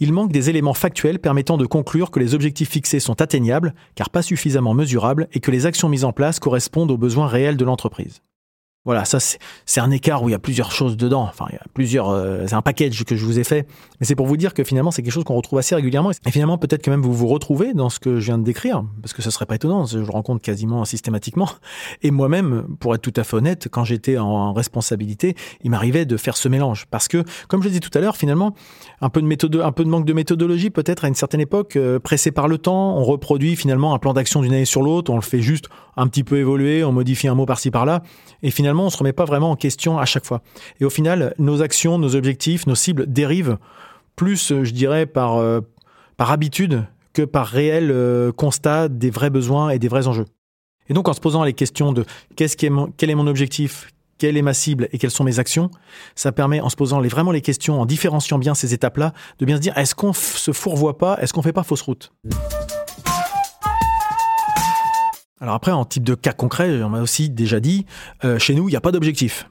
Il 0.00 0.14
manque 0.14 0.32
des 0.32 0.48
éléments 0.48 0.72
factuels 0.72 1.18
permettant 1.18 1.58
de 1.58 1.66
conclure 1.66 2.10
que 2.10 2.20
les 2.20 2.34
objectifs 2.34 2.70
fixés 2.70 3.00
sont 3.00 3.20
atteignables, 3.20 3.74
car 3.96 4.08
pas 4.08 4.22
suffisamment 4.22 4.72
mesurables, 4.72 5.28
et 5.32 5.40
que 5.40 5.50
les 5.50 5.66
actions 5.66 5.90
mises 5.90 6.04
en 6.04 6.12
place 6.12 6.38
correspondent 6.38 6.90
aux 6.90 6.96
besoins 6.96 7.26
réels 7.26 7.56
de 7.58 7.64
l'entreprise. 7.66 8.22
Voilà, 8.88 9.04
ça 9.04 9.18
c'est 9.20 9.80
un 9.80 9.90
écart 9.90 10.22
où 10.22 10.30
il 10.30 10.32
y 10.32 10.34
a 10.34 10.38
plusieurs 10.38 10.72
choses 10.72 10.96
dedans. 10.96 11.20
Enfin, 11.20 11.44
il 11.50 11.56
y 11.56 11.58
a 11.58 11.64
plusieurs, 11.74 12.08
euh, 12.08 12.46
c'est 12.46 12.54
un 12.54 12.62
package 12.62 13.04
que 13.04 13.16
je 13.16 13.24
vous 13.26 13.38
ai 13.38 13.44
fait. 13.44 13.66
Mais 14.00 14.06
c'est 14.06 14.14
pour 14.14 14.26
vous 14.26 14.38
dire 14.38 14.54
que 14.54 14.64
finalement 14.64 14.90
c'est 14.90 15.02
quelque 15.02 15.12
chose 15.12 15.24
qu'on 15.24 15.34
retrouve 15.34 15.58
assez 15.58 15.74
régulièrement. 15.74 16.10
Et 16.10 16.30
finalement 16.30 16.56
peut-être 16.56 16.80
que 16.80 16.88
même 16.88 17.02
vous 17.02 17.12
vous 17.12 17.26
retrouvez 17.26 17.74
dans 17.74 17.90
ce 17.90 18.00
que 18.00 18.18
je 18.18 18.24
viens 18.24 18.38
de 18.38 18.44
décrire, 18.44 18.82
parce 19.02 19.12
que 19.12 19.20
ce 19.20 19.28
serait 19.28 19.44
pas 19.44 19.56
étonnant. 19.56 19.84
Je 19.84 19.98
le 19.98 20.08
rencontre 20.08 20.40
quasiment 20.40 20.86
systématiquement. 20.86 21.50
Et 22.02 22.10
moi-même, 22.10 22.66
pour 22.80 22.94
être 22.94 23.02
tout 23.02 23.12
à 23.16 23.24
fait 23.24 23.36
honnête, 23.36 23.68
quand 23.70 23.84
j'étais 23.84 24.16
en 24.16 24.54
responsabilité, 24.54 25.36
il 25.62 25.70
m'arrivait 25.70 26.06
de 26.06 26.16
faire 26.16 26.38
ce 26.38 26.48
mélange, 26.48 26.86
parce 26.90 27.08
que 27.08 27.24
comme 27.48 27.62
je 27.62 27.68
l'ai 27.68 27.74
dit 27.74 27.80
tout 27.80 27.90
à 27.92 28.00
l'heure, 28.00 28.16
finalement, 28.16 28.54
un 29.02 29.10
peu 29.10 29.20
de 29.20 29.26
méthode, 29.26 29.54
un 29.56 29.72
peu 29.72 29.84
de 29.84 29.90
manque 29.90 30.06
de 30.06 30.14
méthodologie 30.14 30.70
peut-être 30.70 31.04
à 31.04 31.08
une 31.08 31.14
certaine 31.14 31.42
époque, 31.42 31.76
euh, 31.76 31.98
pressé 31.98 32.30
par 32.30 32.48
le 32.48 32.56
temps, 32.56 32.96
on 32.96 33.04
reproduit 33.04 33.54
finalement 33.54 33.92
un 33.92 33.98
plan 33.98 34.14
d'action 34.14 34.40
d'une 34.40 34.54
année 34.54 34.64
sur 34.64 34.80
l'autre, 34.80 35.12
on 35.12 35.16
le 35.16 35.20
fait 35.20 35.42
juste 35.42 35.68
un 35.98 36.06
petit 36.06 36.24
peu 36.24 36.38
évoluer, 36.38 36.84
on 36.84 36.92
modifie 36.92 37.28
un 37.28 37.34
mot 37.34 37.44
par-ci 37.44 37.70
par-là, 37.70 38.02
et 38.42 38.50
finalement 38.50 38.77
on 38.86 38.90
se 38.90 38.96
remet 38.98 39.12
pas 39.12 39.24
vraiment 39.24 39.50
en 39.50 39.56
question 39.56 39.98
à 39.98 40.04
chaque 40.04 40.24
fois. 40.24 40.42
Et 40.80 40.84
au 40.84 40.90
final, 40.90 41.34
nos 41.38 41.62
actions, 41.62 41.98
nos 41.98 42.14
objectifs, 42.14 42.66
nos 42.66 42.74
cibles 42.74 43.06
dérivent 43.06 43.58
plus, 44.16 44.52
je 44.62 44.70
dirais, 44.72 45.06
par, 45.06 45.36
euh, 45.36 45.60
par 46.16 46.30
habitude 46.30 46.84
que 47.12 47.22
par 47.22 47.46
réel 47.46 47.90
euh, 47.90 48.32
constat 48.32 48.88
des 48.88 49.10
vrais 49.10 49.30
besoins 49.30 49.70
et 49.70 49.78
des 49.78 49.88
vrais 49.88 50.06
enjeux. 50.06 50.26
Et 50.88 50.94
donc 50.94 51.08
en 51.08 51.12
se 51.12 51.20
posant 51.20 51.44
les 51.44 51.52
questions 51.52 51.92
de 51.92 52.04
qu'est-ce 52.36 52.56
qui 52.56 52.68
quel 52.96 53.10
est 53.10 53.14
mon 53.14 53.26
objectif, 53.26 53.90
quelle 54.18 54.36
est 54.36 54.42
ma 54.42 54.54
cible 54.54 54.88
et 54.92 54.98
quelles 54.98 55.10
sont 55.10 55.24
mes 55.24 55.38
actions, 55.38 55.70
ça 56.14 56.32
permet, 56.32 56.60
en 56.60 56.68
se 56.68 56.76
posant 56.76 57.00
les, 57.00 57.08
vraiment 57.08 57.30
les 57.30 57.40
questions, 57.40 57.80
en 57.80 57.86
différenciant 57.86 58.38
bien 58.38 58.54
ces 58.54 58.74
étapes-là, 58.74 59.12
de 59.38 59.46
bien 59.46 59.56
se 59.56 59.60
dire 59.60 59.76
est-ce 59.78 59.94
qu'on 59.94 60.12
se 60.12 60.52
fourvoie 60.52 60.98
pas, 60.98 61.18
est-ce 61.20 61.32
qu'on 61.32 61.42
fait 61.42 61.52
pas 61.52 61.62
fausse 61.62 61.82
route? 61.82 62.12
Alors 65.40 65.54
après, 65.54 65.72
en 65.72 65.84
type 65.84 66.04
de 66.04 66.14
cas 66.14 66.32
concret, 66.32 66.82
on 66.82 66.88
m'a 66.88 67.00
aussi 67.00 67.30
déjà 67.30 67.60
dit, 67.60 67.86
euh, 68.24 68.38
chez 68.38 68.54
nous, 68.54 68.68
il 68.68 68.72
n'y 68.72 68.76
a 68.76 68.80
pas 68.80 68.92
d'objectif. 68.92 69.48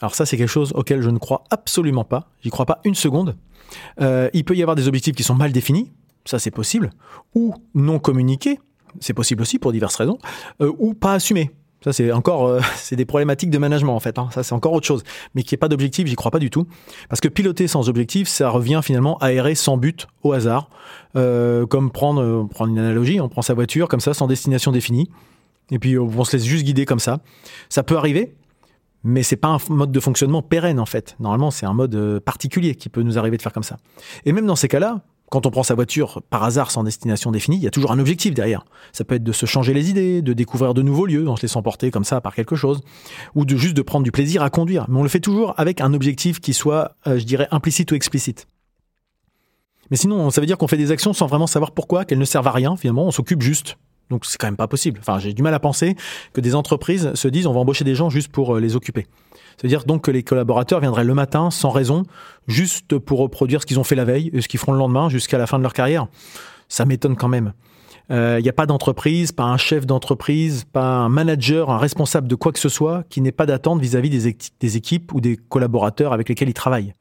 Alors 0.00 0.14
ça, 0.14 0.26
c'est 0.26 0.36
quelque 0.36 0.48
chose 0.48 0.72
auquel 0.74 1.02
je 1.02 1.10
ne 1.10 1.18
crois 1.18 1.44
absolument 1.50 2.04
pas. 2.04 2.28
J'y 2.42 2.50
crois 2.50 2.66
pas 2.66 2.80
une 2.84 2.94
seconde. 2.94 3.36
Euh, 4.00 4.28
il 4.32 4.44
peut 4.44 4.56
y 4.56 4.62
avoir 4.62 4.74
des 4.74 4.88
objectifs 4.88 5.14
qui 5.14 5.22
sont 5.22 5.34
mal 5.34 5.52
définis, 5.52 5.92
ça 6.24 6.38
c'est 6.38 6.50
possible, 6.50 6.90
ou 7.34 7.54
non 7.74 7.98
communiqués, 7.98 8.58
c'est 8.98 9.14
possible 9.14 9.42
aussi 9.42 9.58
pour 9.58 9.72
diverses 9.72 9.94
raisons, 9.96 10.18
euh, 10.60 10.72
ou 10.78 10.94
pas 10.94 11.14
assumés. 11.14 11.52
Ça, 11.82 11.92
c'est 11.92 12.12
encore, 12.12 12.46
euh, 12.46 12.60
c'est 12.76 12.96
des 12.96 13.04
problématiques 13.04 13.50
de 13.50 13.58
management 13.58 13.94
en 13.94 14.00
fait. 14.00 14.18
Hein. 14.18 14.28
Ça, 14.32 14.42
c'est 14.42 14.52
encore 14.52 14.72
autre 14.72 14.86
chose. 14.86 15.02
Mais 15.34 15.42
qu'il 15.42 15.54
n'y 15.54 15.58
ait 15.58 15.60
pas 15.60 15.68
d'objectif, 15.68 16.06
j'y 16.06 16.16
crois 16.16 16.30
pas 16.30 16.38
du 16.38 16.50
tout. 16.50 16.66
Parce 17.08 17.20
que 17.20 17.28
piloter 17.28 17.68
sans 17.68 17.88
objectif, 17.88 18.28
ça 18.28 18.50
revient 18.50 18.80
finalement 18.82 19.18
à 19.18 19.32
errer 19.32 19.54
sans 19.54 19.76
but, 19.76 20.06
au 20.22 20.32
hasard. 20.32 20.68
Euh, 21.16 21.66
comme 21.66 21.90
prendre, 21.90 22.22
euh, 22.22 22.44
prendre 22.44 22.70
une 22.70 22.78
analogie, 22.78 23.20
on 23.20 23.28
prend 23.28 23.42
sa 23.42 23.54
voiture 23.54 23.88
comme 23.88 24.00
ça, 24.00 24.14
sans 24.14 24.26
destination 24.26 24.72
définie. 24.72 25.10
Et 25.70 25.78
puis 25.78 25.98
on 25.98 26.24
se 26.24 26.36
laisse 26.36 26.44
juste 26.44 26.64
guider 26.64 26.84
comme 26.84 26.98
ça. 26.98 27.20
Ça 27.68 27.84
peut 27.84 27.96
arriver, 27.96 28.34
mais 29.04 29.22
c'est 29.22 29.36
pas 29.36 29.48
un 29.48 29.58
mode 29.68 29.92
de 29.92 30.00
fonctionnement 30.00 30.42
pérenne 30.42 30.80
en 30.80 30.86
fait. 30.86 31.14
Normalement, 31.20 31.52
c'est 31.52 31.64
un 31.64 31.74
mode 31.74 32.18
particulier 32.24 32.74
qui 32.74 32.88
peut 32.88 33.02
nous 33.02 33.18
arriver 33.18 33.36
de 33.36 33.42
faire 33.42 33.52
comme 33.52 33.62
ça. 33.62 33.76
Et 34.24 34.32
même 34.32 34.46
dans 34.46 34.56
ces 34.56 34.66
cas-là, 34.66 35.04
quand 35.30 35.46
on 35.46 35.50
prend 35.50 35.62
sa 35.62 35.74
voiture 35.76 36.22
par 36.28 36.42
hasard 36.42 36.72
sans 36.72 36.82
destination 36.82 37.30
définie, 37.30 37.56
il 37.56 37.62
y 37.62 37.66
a 37.68 37.70
toujours 37.70 37.92
un 37.92 37.98
objectif 38.00 38.34
derrière. 38.34 38.64
Ça 38.92 39.04
peut 39.04 39.14
être 39.14 39.24
de 39.24 39.32
se 39.32 39.46
changer 39.46 39.72
les 39.72 39.88
idées, 39.88 40.22
de 40.22 40.32
découvrir 40.32 40.74
de 40.74 40.82
nouveaux 40.82 41.06
lieux 41.06 41.28
en 41.28 41.36
se 41.36 41.42
laissant 41.42 41.62
porter 41.62 41.92
comme 41.92 42.04
ça 42.04 42.20
par 42.20 42.34
quelque 42.34 42.56
chose, 42.56 42.80
ou 43.36 43.44
de 43.44 43.56
juste 43.56 43.76
de 43.76 43.82
prendre 43.82 44.04
du 44.04 44.10
plaisir 44.10 44.42
à 44.42 44.50
conduire. 44.50 44.86
Mais 44.88 44.98
on 44.98 45.04
le 45.04 45.08
fait 45.08 45.20
toujours 45.20 45.54
avec 45.56 45.80
un 45.80 45.94
objectif 45.94 46.40
qui 46.40 46.52
soit, 46.52 46.96
euh, 47.06 47.18
je 47.18 47.24
dirais, 47.24 47.46
implicite 47.52 47.92
ou 47.92 47.94
explicite. 47.94 48.48
Mais 49.90 49.96
sinon, 49.96 50.30
ça 50.30 50.40
veut 50.40 50.48
dire 50.48 50.58
qu'on 50.58 50.68
fait 50.68 50.76
des 50.76 50.90
actions 50.90 51.12
sans 51.12 51.26
vraiment 51.26 51.46
savoir 51.46 51.70
pourquoi, 51.70 52.04
qu'elles 52.04 52.18
ne 52.18 52.24
servent 52.24 52.48
à 52.48 52.52
rien 52.52 52.76
finalement, 52.76 53.06
on 53.06 53.10
s'occupe 53.12 53.42
juste. 53.42 53.76
Donc 54.10 54.24
c'est 54.26 54.38
quand 54.38 54.48
même 54.48 54.56
pas 54.56 54.68
possible. 54.68 55.00
Enfin, 55.00 55.18
j'ai 55.18 55.32
du 55.32 55.42
mal 55.42 55.54
à 55.54 55.60
penser 55.60 55.96
que 56.32 56.40
des 56.40 56.54
entreprises 56.54 57.14
se 57.14 57.28
disent 57.28 57.46
on 57.46 57.52
va 57.52 57.60
embaucher 57.60 57.84
des 57.84 57.94
gens 57.94 58.10
juste 58.10 58.28
pour 58.28 58.56
euh, 58.56 58.60
les 58.60 58.76
occuper. 58.76 59.06
C'est-à-dire 59.56 59.84
donc 59.84 60.02
que 60.02 60.10
les 60.10 60.22
collaborateurs 60.22 60.80
viendraient 60.80 61.04
le 61.04 61.14
matin 61.14 61.50
sans 61.50 61.70
raison, 61.70 62.04
juste 62.46 62.98
pour 62.98 63.18
reproduire 63.18 63.62
ce 63.62 63.66
qu'ils 63.66 63.78
ont 63.78 63.84
fait 63.84 63.94
la 63.94 64.04
veille 64.04 64.30
et 64.32 64.40
ce 64.40 64.48
qu'ils 64.48 64.60
feront 64.60 64.72
le 64.72 64.78
lendemain 64.78 65.08
jusqu'à 65.08 65.38
la 65.38 65.46
fin 65.46 65.58
de 65.58 65.62
leur 65.62 65.72
carrière. 65.72 66.06
Ça 66.68 66.84
m'étonne 66.84 67.16
quand 67.16 67.28
même. 67.28 67.52
Il 68.08 68.16
euh, 68.16 68.40
n'y 68.40 68.48
a 68.48 68.52
pas 68.52 68.66
d'entreprise, 68.66 69.30
pas 69.30 69.44
un 69.44 69.56
chef 69.56 69.86
d'entreprise, 69.86 70.64
pas 70.64 70.96
un 70.96 71.08
manager, 71.08 71.70
un 71.70 71.78
responsable 71.78 72.26
de 72.26 72.34
quoi 72.34 72.50
que 72.50 72.58
ce 72.58 72.68
soit 72.68 73.04
qui 73.08 73.20
n'ait 73.20 73.30
pas 73.30 73.46
d'attente 73.46 73.80
vis-à-vis 73.80 74.10
des, 74.10 74.36
des 74.58 74.76
équipes 74.76 75.14
ou 75.14 75.20
des 75.20 75.36
collaborateurs 75.36 76.12
avec 76.12 76.28
lesquels 76.28 76.48
il 76.48 76.54
travaille. 76.54 76.94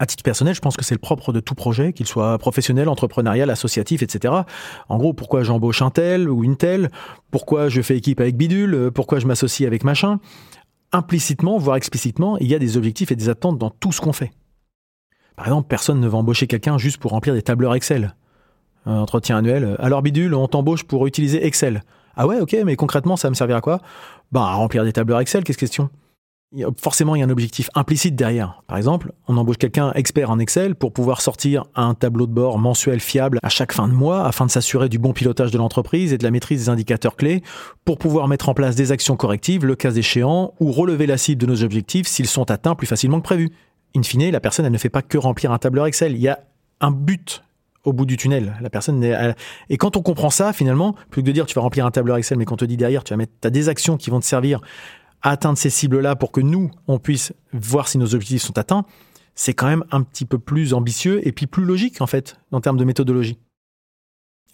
À 0.00 0.06
titre 0.06 0.22
personnel, 0.22 0.54
je 0.54 0.62
pense 0.62 0.78
que 0.78 0.84
c'est 0.84 0.94
le 0.94 0.98
propre 0.98 1.30
de 1.30 1.40
tout 1.40 1.54
projet, 1.54 1.92
qu'il 1.92 2.06
soit 2.06 2.38
professionnel, 2.38 2.88
entrepreneurial, 2.88 3.50
associatif, 3.50 4.02
etc. 4.02 4.32
En 4.88 4.96
gros, 4.96 5.12
pourquoi 5.12 5.42
j'embauche 5.42 5.82
un 5.82 5.90
tel 5.90 6.30
ou 6.30 6.42
une 6.42 6.56
telle? 6.56 6.88
Pourquoi 7.30 7.68
je 7.68 7.82
fais 7.82 7.98
équipe 7.98 8.18
avec 8.18 8.34
bidule? 8.34 8.90
Pourquoi 8.94 9.18
je 9.18 9.26
m'associe 9.26 9.66
avec 9.66 9.84
machin? 9.84 10.18
Implicitement, 10.92 11.58
voire 11.58 11.76
explicitement, 11.76 12.38
il 12.38 12.46
y 12.46 12.54
a 12.54 12.58
des 12.58 12.78
objectifs 12.78 13.12
et 13.12 13.14
des 13.14 13.28
attentes 13.28 13.58
dans 13.58 13.68
tout 13.68 13.92
ce 13.92 14.00
qu'on 14.00 14.14
fait. 14.14 14.32
Par 15.36 15.46
exemple, 15.46 15.68
personne 15.68 16.00
ne 16.00 16.08
va 16.08 16.16
embaucher 16.16 16.46
quelqu'un 16.46 16.78
juste 16.78 16.96
pour 16.96 17.10
remplir 17.10 17.34
des 17.34 17.42
tableurs 17.42 17.74
Excel. 17.74 18.14
Entretien 18.86 19.36
annuel. 19.36 19.76
Alors 19.80 20.00
bidule, 20.00 20.34
on 20.34 20.48
t'embauche 20.48 20.84
pour 20.84 21.06
utiliser 21.06 21.44
Excel. 21.44 21.82
Ah 22.16 22.26
ouais, 22.26 22.40
ok, 22.40 22.56
mais 22.64 22.74
concrètement, 22.74 23.16
ça 23.16 23.28
va 23.28 23.32
me 23.32 23.34
servir 23.34 23.56
à 23.56 23.60
quoi? 23.60 23.82
Bah, 24.32 24.44
à 24.44 24.54
remplir 24.54 24.82
des 24.82 24.94
tableurs 24.94 25.20
Excel, 25.20 25.44
qu'est-ce 25.44 25.58
question? 25.58 25.90
Forcément, 26.76 27.14
il 27.14 27.20
y 27.20 27.22
a 27.22 27.26
un 27.26 27.30
objectif 27.30 27.70
implicite 27.74 28.16
derrière. 28.16 28.62
Par 28.66 28.76
exemple, 28.76 29.12
on 29.28 29.36
embauche 29.36 29.58
quelqu'un 29.58 29.92
expert 29.94 30.30
en 30.30 30.38
Excel 30.38 30.74
pour 30.74 30.92
pouvoir 30.92 31.20
sortir 31.20 31.64
un 31.74 31.94
tableau 31.94 32.26
de 32.26 32.32
bord 32.32 32.58
mensuel 32.58 33.00
fiable 33.00 33.38
à 33.42 33.48
chaque 33.48 33.72
fin 33.72 33.86
de 33.86 33.92
mois 33.92 34.26
afin 34.26 34.46
de 34.46 34.50
s'assurer 34.50 34.88
du 34.88 34.98
bon 34.98 35.12
pilotage 35.12 35.50
de 35.52 35.58
l'entreprise 35.58 36.12
et 36.12 36.18
de 36.18 36.24
la 36.24 36.30
maîtrise 36.30 36.64
des 36.64 36.68
indicateurs 36.68 37.16
clés 37.16 37.42
pour 37.84 37.98
pouvoir 37.98 38.26
mettre 38.26 38.48
en 38.48 38.54
place 38.54 38.74
des 38.74 38.90
actions 38.90 39.16
correctives 39.16 39.64
le 39.64 39.76
cas 39.76 39.92
échéant 39.92 40.54
ou 40.58 40.72
relever 40.72 41.06
la 41.06 41.18
cible 41.18 41.40
de 41.40 41.46
nos 41.46 41.62
objectifs 41.62 42.08
s'ils 42.08 42.26
sont 42.26 42.50
atteints 42.50 42.74
plus 42.74 42.86
facilement 42.86 43.18
que 43.18 43.24
prévu. 43.24 43.50
In 43.96 44.02
fine, 44.02 44.30
la 44.30 44.40
personne, 44.40 44.66
elle 44.66 44.72
ne 44.72 44.78
fait 44.78 44.88
pas 44.88 45.02
que 45.02 45.18
remplir 45.18 45.52
un 45.52 45.58
tableur 45.58 45.86
Excel. 45.86 46.12
Il 46.12 46.20
y 46.20 46.28
a 46.28 46.40
un 46.80 46.90
but 46.90 47.44
au 47.84 47.92
bout 47.92 48.04
du 48.04 48.16
tunnel. 48.16 48.56
La 48.60 48.70
personne 48.70 49.02
et 49.68 49.76
quand 49.78 49.96
on 49.96 50.02
comprend 50.02 50.30
ça, 50.30 50.52
finalement, 50.52 50.94
plus 51.10 51.22
que 51.22 51.26
de 51.26 51.32
dire 51.32 51.46
tu 51.46 51.54
vas 51.54 51.62
remplir 51.62 51.86
un 51.86 51.90
tableur 51.90 52.16
Excel, 52.16 52.38
mais 52.38 52.44
qu'on 52.44 52.56
te 52.56 52.64
dit 52.64 52.76
derrière, 52.76 53.04
tu 53.04 53.12
vas 53.12 53.16
mettre, 53.16 53.32
as 53.44 53.50
des 53.50 53.68
actions 53.68 53.96
qui 53.96 54.10
vont 54.10 54.20
te 54.20 54.24
servir 54.24 54.60
atteindre 55.22 55.58
ces 55.58 55.70
cibles-là 55.70 56.16
pour 56.16 56.32
que 56.32 56.40
nous, 56.40 56.70
on 56.88 56.98
puisse 56.98 57.32
voir 57.52 57.88
si 57.88 57.98
nos 57.98 58.14
objectifs 58.14 58.42
sont 58.42 58.58
atteints, 58.58 58.84
c'est 59.34 59.54
quand 59.54 59.66
même 59.66 59.84
un 59.90 60.02
petit 60.02 60.24
peu 60.24 60.38
plus 60.38 60.74
ambitieux 60.74 61.26
et 61.26 61.32
puis 61.32 61.46
plus 61.46 61.64
logique, 61.64 62.00
en 62.00 62.06
fait, 62.06 62.38
en 62.52 62.60
termes 62.60 62.76
de 62.76 62.84
méthodologie. 62.84 63.38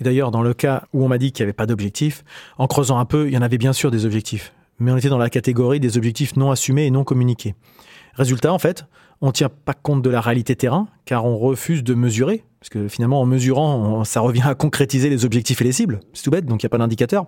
Et 0.00 0.04
d'ailleurs, 0.04 0.30
dans 0.30 0.42
le 0.42 0.54
cas 0.54 0.85
où 0.92 1.04
on 1.04 1.08
m'a 1.08 1.18
dit 1.18 1.32
qu'il 1.32 1.44
n'y 1.44 1.49
avait 1.49 1.54
pas 1.54 1.66
d'objectif, 1.66 2.25
en 2.58 2.66
creusant 2.66 2.99
un 2.99 3.04
peu, 3.04 3.28
il 3.28 3.35
y 3.35 3.38
en 3.38 3.42
avait 3.42 3.58
bien 3.58 3.73
sûr 3.73 3.90
des 3.90 4.04
objectifs. 4.04 4.52
Mais 4.78 4.92
on 4.92 4.96
était 4.96 5.08
dans 5.08 5.18
la 5.18 5.30
catégorie 5.30 5.80
des 5.80 5.96
objectifs 5.96 6.37
non 6.37 6.50
assumés 6.50 6.87
et 6.87 6.90
non 6.90 7.04
communiqués. 7.04 7.54
Résultat, 8.16 8.52
en 8.52 8.58
fait, 8.58 8.87
on 9.20 9.28
ne 9.28 9.32
tient 9.32 9.49
pas 9.49 9.75
compte 9.75 10.02
de 10.02 10.11
la 10.11 10.20
réalité 10.20 10.56
terrain, 10.56 10.88
car 11.04 11.25
on 11.25 11.38
refuse 11.38 11.85
de 11.85 11.94
mesurer, 11.94 12.44
parce 12.61 12.70
que 12.70 12.88
finalement, 12.88 13.20
en 13.20 13.26
mesurant, 13.26 14.04
ça 14.04 14.20
revient 14.20 14.42
à 14.44 14.54
concrétiser 14.54 15.08
les 15.08 15.25
objectifs 15.25 15.61
et 15.61 15.64
les 15.64 15.73
cibles. 15.73 16.00
C'est 16.12 16.23
tout 16.23 16.30
bête, 16.30 16.46
donc 16.46 16.62
il 16.62 16.66
n'y 16.66 16.68
a 16.68 16.70
pas 16.70 16.78
d'indicateur. 16.78 17.26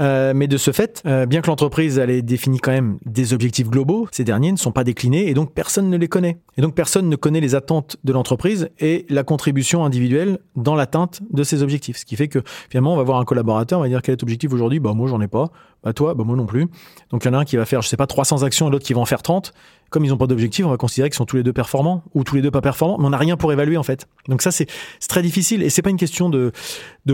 Euh, 0.00 0.32
mais 0.34 0.48
de 0.48 0.56
ce 0.56 0.72
fait, 0.72 1.02
euh, 1.06 1.24
bien 1.26 1.40
que 1.40 1.46
l'entreprise 1.46 1.98
ait 1.98 2.22
défini 2.22 2.58
quand 2.58 2.72
même 2.72 2.98
des 3.04 3.32
objectifs 3.32 3.68
globaux, 3.68 4.08
ces 4.10 4.24
derniers 4.24 4.50
ne 4.50 4.56
sont 4.56 4.72
pas 4.72 4.82
déclinés 4.82 5.28
et 5.28 5.34
donc 5.34 5.52
personne 5.52 5.88
ne 5.88 5.96
les 5.96 6.08
connaît. 6.08 6.38
Et 6.56 6.62
donc 6.62 6.74
personne 6.74 7.08
ne 7.08 7.16
connaît 7.16 7.40
les 7.40 7.54
attentes 7.54 7.96
de 8.02 8.12
l'entreprise 8.12 8.70
et 8.80 9.06
la 9.08 9.22
contribution 9.22 9.84
individuelle 9.84 10.38
dans 10.56 10.74
l'atteinte 10.74 11.20
de 11.30 11.44
ces 11.44 11.62
objectifs. 11.62 11.98
Ce 11.98 12.04
qui 12.04 12.16
fait 12.16 12.28
que 12.28 12.42
finalement, 12.70 12.94
on 12.94 12.96
va 12.96 13.04
voir 13.04 13.20
un 13.20 13.24
collaborateur, 13.24 13.78
on 13.78 13.82
va 13.82 13.88
dire 13.88 14.02
quel 14.02 14.14
est 14.14 14.20
l'objectif 14.20 14.52
aujourd'hui? 14.52 14.80
Bah 14.80 14.94
moi 14.94 15.08
j'en 15.08 15.20
ai 15.20 15.28
pas. 15.28 15.50
Bah 15.84 15.92
toi, 15.92 16.14
bah 16.14 16.24
moi 16.24 16.36
non 16.36 16.46
plus. 16.46 16.66
Donc 17.10 17.24
il 17.24 17.28
y 17.28 17.30
en 17.30 17.34
a 17.34 17.38
un 17.38 17.44
qui 17.44 17.56
va 17.56 17.64
faire, 17.64 17.82
je 17.82 17.88
sais 17.88 17.96
pas, 17.96 18.06
300 18.06 18.42
actions 18.42 18.68
et 18.68 18.70
l'autre 18.70 18.84
qui 18.84 18.94
va 18.94 19.00
en 19.00 19.04
faire 19.04 19.22
30 19.22 19.52
comme 19.90 20.04
ils 20.04 20.08
n'ont 20.08 20.16
pas 20.16 20.26
d'objectif, 20.26 20.66
on 20.66 20.70
va 20.70 20.76
considérer 20.76 21.08
qu'ils 21.08 21.16
sont 21.16 21.24
tous 21.24 21.36
les 21.36 21.42
deux 21.42 21.52
performants 21.52 22.02
ou 22.14 22.24
tous 22.24 22.34
les 22.34 22.42
deux 22.42 22.50
pas 22.50 22.60
performants, 22.60 22.98
mais 22.98 23.06
on 23.06 23.10
n'a 23.10 23.18
rien 23.18 23.36
pour 23.36 23.52
évaluer 23.52 23.76
en 23.76 23.82
fait. 23.82 24.06
Donc 24.28 24.42
ça 24.42 24.50
c'est 24.50 24.66
très 25.08 25.22
difficile 25.22 25.62
et 25.62 25.70
c'est 25.70 25.82
pas 25.82 25.90
une 25.90 25.96
question 25.96 26.28
de, 26.28 26.52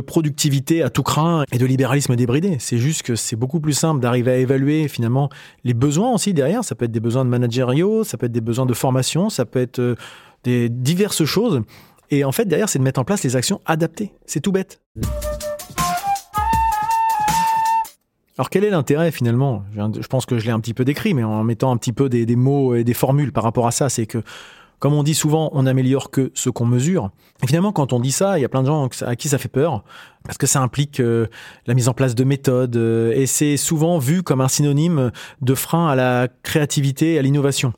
productivité 0.07 0.83
à 0.83 0.91
tout 0.91 1.03
craint 1.03 1.45
et 1.53 1.59
de 1.59 1.67
libéralisme 1.67 2.17
débridé. 2.17 2.57
C'est 2.59 2.79
juste 2.79 3.03
que 3.03 3.17
c'est 3.17 3.37
beaucoup 3.37 3.61
plus 3.61 3.73
simple 3.73 4.00
d'arriver 4.00 4.33
à 4.33 4.37
évaluer 4.37 4.89
finalement 4.89 5.29
les 5.65 5.75
besoins 5.75 6.12
aussi 6.12 6.33
derrière. 6.33 6.65
Ça 6.65 6.75
peut 6.75 6.87
être 6.87 6.93
des 6.93 7.00
besoins 7.00 7.25
de 7.25 7.31
managériaux, 7.31 8.05
ça 8.05 8.17
peut 8.17 8.27
être 8.27 8.33
des 8.33 8.41
besoins 8.41 8.67
de 8.67 8.75
formation, 8.75 9.29
ça 9.31 9.45
peut 9.45 9.61
être 9.61 9.79
euh, 9.79 9.97
des 10.45 10.69
diverses 10.69 11.25
choses. 11.25 11.62
Et 12.11 12.25
en 12.25 12.33
fait 12.33 12.47
derrière 12.47 12.69
c'est 12.69 12.79
de 12.79 12.85
mettre 12.85 13.00
en 13.00 13.05
place 13.05 13.23
les 13.23 13.37
actions 13.37 13.61
adaptées. 13.67 14.12
C'est 14.27 14.41
tout 14.41 14.53
bête. 14.53 14.81
Alors 18.40 18.49
quel 18.49 18.64
est 18.64 18.70
l'intérêt 18.70 19.11
finalement? 19.11 19.64
Je 19.76 20.06
pense 20.06 20.25
que 20.25 20.38
je 20.38 20.47
l'ai 20.47 20.50
un 20.50 20.61
petit 20.61 20.73
peu 20.73 20.87
décrit, 20.87 21.12
mais 21.12 21.23
en 21.23 21.44
mettant 21.44 21.73
un 21.73 21.76
petit 21.76 21.92
peu 21.92 22.09
des, 22.09 22.37
mots 22.37 22.75
et 22.75 22.85
des 22.85 22.94
formules 22.94 23.32
par 23.32 23.44
rapport 23.44 23.66
à 23.66 23.70
ça, 23.70 23.90
c'est 23.90 24.06
que 24.06 24.23
comme 24.78 24.94
on 24.94 25.02
dit 25.02 25.14
souvent, 25.14 25.50
on 25.52 25.64
n'améliore 25.64 26.11
que 26.11 26.32
ce 26.32 26.49
qu'on 26.49 26.64
mesure. 26.64 27.11
Et 27.42 27.47
finalement, 27.47 27.70
quand 27.70 27.92
on 27.92 28.00
dit 28.00 28.12
ça, 28.12 28.38
il 28.38 28.40
y 28.40 28.44
a 28.47 28.49
plein 28.49 28.62
de 28.62 28.68
gens 28.68 28.88
à 29.02 29.14
qui 29.14 29.28
ça 29.28 29.37
fait 29.37 29.50
peur, 29.50 29.85
parce 30.25 30.38
que 30.38 30.47
ça 30.47 30.62
implique 30.62 31.00
euh, 31.00 31.26
la 31.66 31.75
mise 31.75 31.87
en 31.87 31.92
place 31.92 32.14
de 32.14 32.25
méthodes, 32.25 32.76
euh, 32.76 33.12
et 33.14 33.26
c'est 33.26 33.59
souvent 33.59 33.99
vu 33.99 34.23
comme 34.23 34.40
un 34.40 34.49
synonyme 34.49 35.11
de 35.42 35.54
frein 35.54 35.88
à 35.88 35.94
la 35.94 36.28
créativité 36.42 37.12
et 37.12 37.18
à 37.18 37.23
l'innovation. 37.23 37.75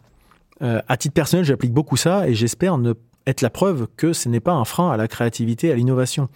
Euh, 0.62 0.80
à 0.86 0.96
titre 0.96 1.14
personnel, 1.14 1.44
j'applique 1.44 1.72
beaucoup 1.72 1.96
ça, 1.96 2.28
et 2.28 2.36
j'espère 2.36 2.78
être 3.26 3.40
la 3.40 3.50
preuve 3.50 3.88
que 3.96 4.12
ce 4.12 4.28
n'est 4.28 4.38
pas 4.38 4.52
un 4.52 4.64
frein 4.64 4.92
à 4.92 4.96
la 4.96 5.08
créativité 5.08 5.66
et 5.66 5.72
à 5.72 5.74
l'innovation. 5.74 6.28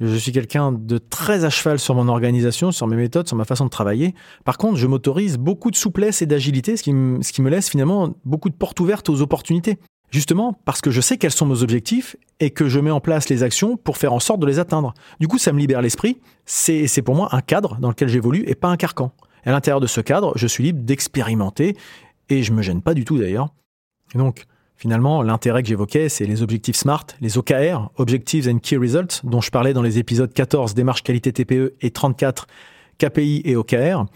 Je 0.00 0.16
suis 0.16 0.32
quelqu'un 0.32 0.72
de 0.72 0.98
très 0.98 1.44
à 1.44 1.50
cheval 1.50 1.78
sur 1.78 1.94
mon 1.94 2.08
organisation, 2.08 2.72
sur 2.72 2.86
mes 2.86 2.96
méthodes, 2.96 3.28
sur 3.28 3.36
ma 3.36 3.44
façon 3.44 3.64
de 3.66 3.70
travailler. 3.70 4.14
Par 4.44 4.58
contre, 4.58 4.76
je 4.76 4.86
m'autorise 4.86 5.38
beaucoup 5.38 5.70
de 5.70 5.76
souplesse 5.76 6.22
et 6.22 6.26
d'agilité, 6.26 6.76
ce 6.76 6.82
qui, 6.82 6.92
me 6.92 7.50
laisse 7.50 7.68
finalement 7.68 8.14
beaucoup 8.24 8.48
de 8.48 8.54
portes 8.54 8.80
ouvertes 8.80 9.08
aux 9.08 9.20
opportunités. 9.20 9.78
Justement 10.10 10.60
parce 10.66 10.82
que 10.82 10.90
je 10.90 11.00
sais 11.00 11.16
quels 11.16 11.30
sont 11.30 11.46
mes 11.46 11.62
objectifs 11.62 12.16
et 12.38 12.50
que 12.50 12.68
je 12.68 12.80
mets 12.80 12.90
en 12.90 13.00
place 13.00 13.30
les 13.30 13.42
actions 13.42 13.78
pour 13.78 13.96
faire 13.96 14.12
en 14.12 14.20
sorte 14.20 14.40
de 14.40 14.46
les 14.46 14.58
atteindre. 14.58 14.92
Du 15.20 15.28
coup, 15.28 15.38
ça 15.38 15.52
me 15.52 15.58
libère 15.58 15.80
l'esprit. 15.80 16.20
C'est 16.44 17.02
pour 17.02 17.14
moi 17.14 17.28
un 17.32 17.40
cadre 17.40 17.78
dans 17.78 17.88
lequel 17.88 18.08
j'évolue 18.08 18.44
et 18.46 18.54
pas 18.54 18.68
un 18.68 18.76
carcan. 18.76 19.12
À 19.44 19.52
l'intérieur 19.52 19.80
de 19.80 19.86
ce 19.86 20.00
cadre, 20.00 20.32
je 20.36 20.46
suis 20.46 20.64
libre 20.64 20.82
d'expérimenter 20.82 21.76
et 22.28 22.42
je 22.42 22.52
me 22.52 22.62
gêne 22.62 22.82
pas 22.82 22.94
du 22.94 23.04
tout 23.04 23.18
d'ailleurs. 23.18 23.54
donc, 24.14 24.44
Finalement, 24.76 25.22
l'intérêt 25.22 25.62
que 25.62 25.68
j'évoquais, 25.68 26.08
c'est 26.08 26.24
les 26.24 26.42
objectifs 26.42 26.76
SMART, 26.76 27.06
les 27.20 27.38
OKR, 27.38 27.90
Objectives 27.96 28.48
and 28.48 28.58
Key 28.58 28.76
Results, 28.76 29.20
dont 29.24 29.40
je 29.40 29.50
parlais 29.50 29.74
dans 29.74 29.82
les 29.82 29.98
épisodes 29.98 30.32
14 30.32 30.74
démarche 30.74 31.02
qualité 31.02 31.32
TPE 31.32 31.74
et 31.80 31.90
34 31.90 32.46
KPI 32.98 33.42
et 33.44 33.54
OKR. 33.54 34.06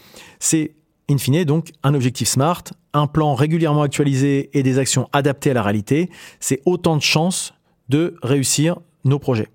C'est, 0.40 0.74
in 1.08 1.18
fine, 1.18 1.44
donc 1.44 1.70
un 1.82 1.94
objectif 1.94 2.28
SMART, 2.28 2.64
un 2.92 3.06
plan 3.06 3.34
régulièrement 3.34 3.82
actualisé 3.82 4.50
et 4.58 4.62
des 4.62 4.78
actions 4.78 5.08
adaptées 5.12 5.52
à 5.52 5.54
la 5.54 5.62
réalité. 5.62 6.10
C'est 6.40 6.62
autant 6.64 6.96
de 6.96 7.02
chances 7.02 7.54
de 7.88 8.16
réussir 8.22 8.78
nos 9.04 9.18
projets. 9.18 9.48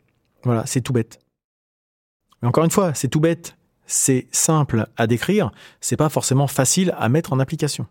Voilà, 0.44 0.66
c'est 0.66 0.82
tout 0.82 0.94
bête. 0.94 1.20
Mais 2.42 2.48
encore 2.48 2.64
une 2.64 2.72
fois, 2.72 2.94
c'est 2.94 3.08
tout 3.08 3.20
bête. 3.20 3.56
C'est 3.86 4.28
simple 4.32 4.88
à 4.96 5.06
décrire, 5.06 5.52
c'est 5.82 5.98
pas 5.98 6.08
forcément 6.08 6.48
facile 6.48 6.96
à 6.98 7.10
mettre 7.10 7.34
en 7.34 7.40
application. 7.40 7.88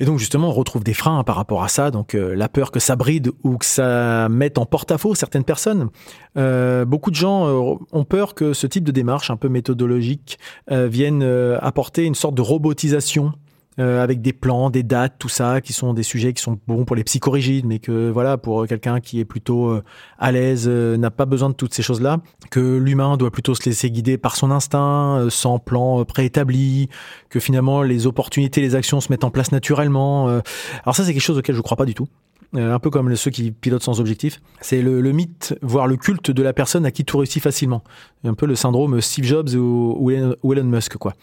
Et 0.00 0.06
donc 0.06 0.18
justement, 0.18 0.48
on 0.48 0.52
retrouve 0.52 0.82
des 0.82 0.94
freins 0.94 1.22
par 1.24 1.36
rapport 1.36 1.62
à 1.62 1.68
ça, 1.68 1.90
donc 1.90 2.14
euh, 2.14 2.34
la 2.34 2.48
peur 2.48 2.72
que 2.72 2.80
ça 2.80 2.96
bride 2.96 3.30
ou 3.44 3.58
que 3.58 3.66
ça 3.66 4.30
mette 4.30 4.56
en 4.56 4.64
porte-à-faux 4.64 5.14
certaines 5.14 5.44
personnes. 5.44 5.90
Euh, 6.38 6.86
beaucoup 6.86 7.10
de 7.10 7.16
gens 7.16 7.46
euh, 7.46 7.76
ont 7.92 8.04
peur 8.04 8.34
que 8.34 8.54
ce 8.54 8.66
type 8.66 8.82
de 8.82 8.92
démarche 8.92 9.30
un 9.30 9.36
peu 9.36 9.50
méthodologique 9.50 10.38
vienne 10.68 11.22
apporter 11.60 12.04
une 12.04 12.14
sorte 12.14 12.34
de 12.34 12.40
robotisation 12.40 13.32
euh, 13.78 14.02
avec 14.02 14.20
des 14.20 14.32
plans, 14.32 14.68
des 14.68 14.82
dates, 14.82 15.14
tout 15.18 15.28
ça, 15.28 15.60
qui 15.60 15.72
sont 15.72 15.94
des 15.94 16.02
sujets 16.02 16.32
qui 16.32 16.42
sont 16.42 16.58
bons 16.66 16.84
pour 16.84 16.96
les 16.96 17.04
psychorigides, 17.04 17.64
mais 17.66 17.78
que 17.78 18.10
voilà, 18.10 18.36
pour 18.36 18.66
quelqu'un 18.66 19.00
qui 19.00 19.20
est 19.20 19.24
plutôt 19.24 19.70
euh, 19.70 19.84
à 20.18 20.32
l'aise, 20.32 20.66
euh, 20.68 20.96
n'a 20.96 21.10
pas 21.10 21.24
besoin 21.24 21.50
de 21.50 21.54
toutes 21.54 21.72
ces 21.72 21.82
choses-là, 21.82 22.18
que 22.50 22.76
l'humain 22.76 23.16
doit 23.16 23.30
plutôt 23.30 23.54
se 23.54 23.64
laisser 23.64 23.90
guider 23.90 24.18
par 24.18 24.34
son 24.34 24.50
instinct, 24.50 25.28
sans 25.30 25.60
plan 25.60 26.04
préétabli, 26.04 26.88
que 27.28 27.38
finalement 27.38 27.82
les 27.82 28.06
opportunités, 28.08 28.60
les 28.60 28.74
actions 28.74 29.00
se 29.00 29.10
mettent 29.10 29.24
en 29.24 29.30
place 29.30 29.52
naturellement. 29.52 30.26
Alors 30.26 30.96
ça, 30.96 31.04
c'est 31.04 31.12
quelque 31.12 31.22
chose 31.22 31.38
auquel 31.38 31.54
je 31.54 31.60
ne 31.60 31.62
crois 31.62 31.76
pas 31.76 31.86
du 31.86 31.94
tout. 31.94 32.08
Un 32.54 32.78
peu 32.78 32.90
comme 32.90 33.14
ceux 33.16 33.30
qui 33.30 33.52
pilotent 33.52 33.82
sans 33.82 34.00
objectif. 34.00 34.40
C'est 34.60 34.82
le, 34.82 35.00
mythe, 35.12 35.54
voire 35.62 35.86
le 35.86 35.96
culte 35.96 36.30
de 36.30 36.42
la 36.42 36.52
personne 36.52 36.84
à 36.84 36.90
qui 36.90 37.04
tout 37.04 37.18
réussit 37.18 37.42
facilement. 37.42 37.82
Un 38.24 38.34
peu 38.34 38.46
le 38.46 38.56
syndrome 38.56 39.00
Steve 39.00 39.24
Jobs 39.24 39.50
ou 39.54 40.10
Elon 40.10 40.64
Musk, 40.64 40.96
quoi. 40.96 41.14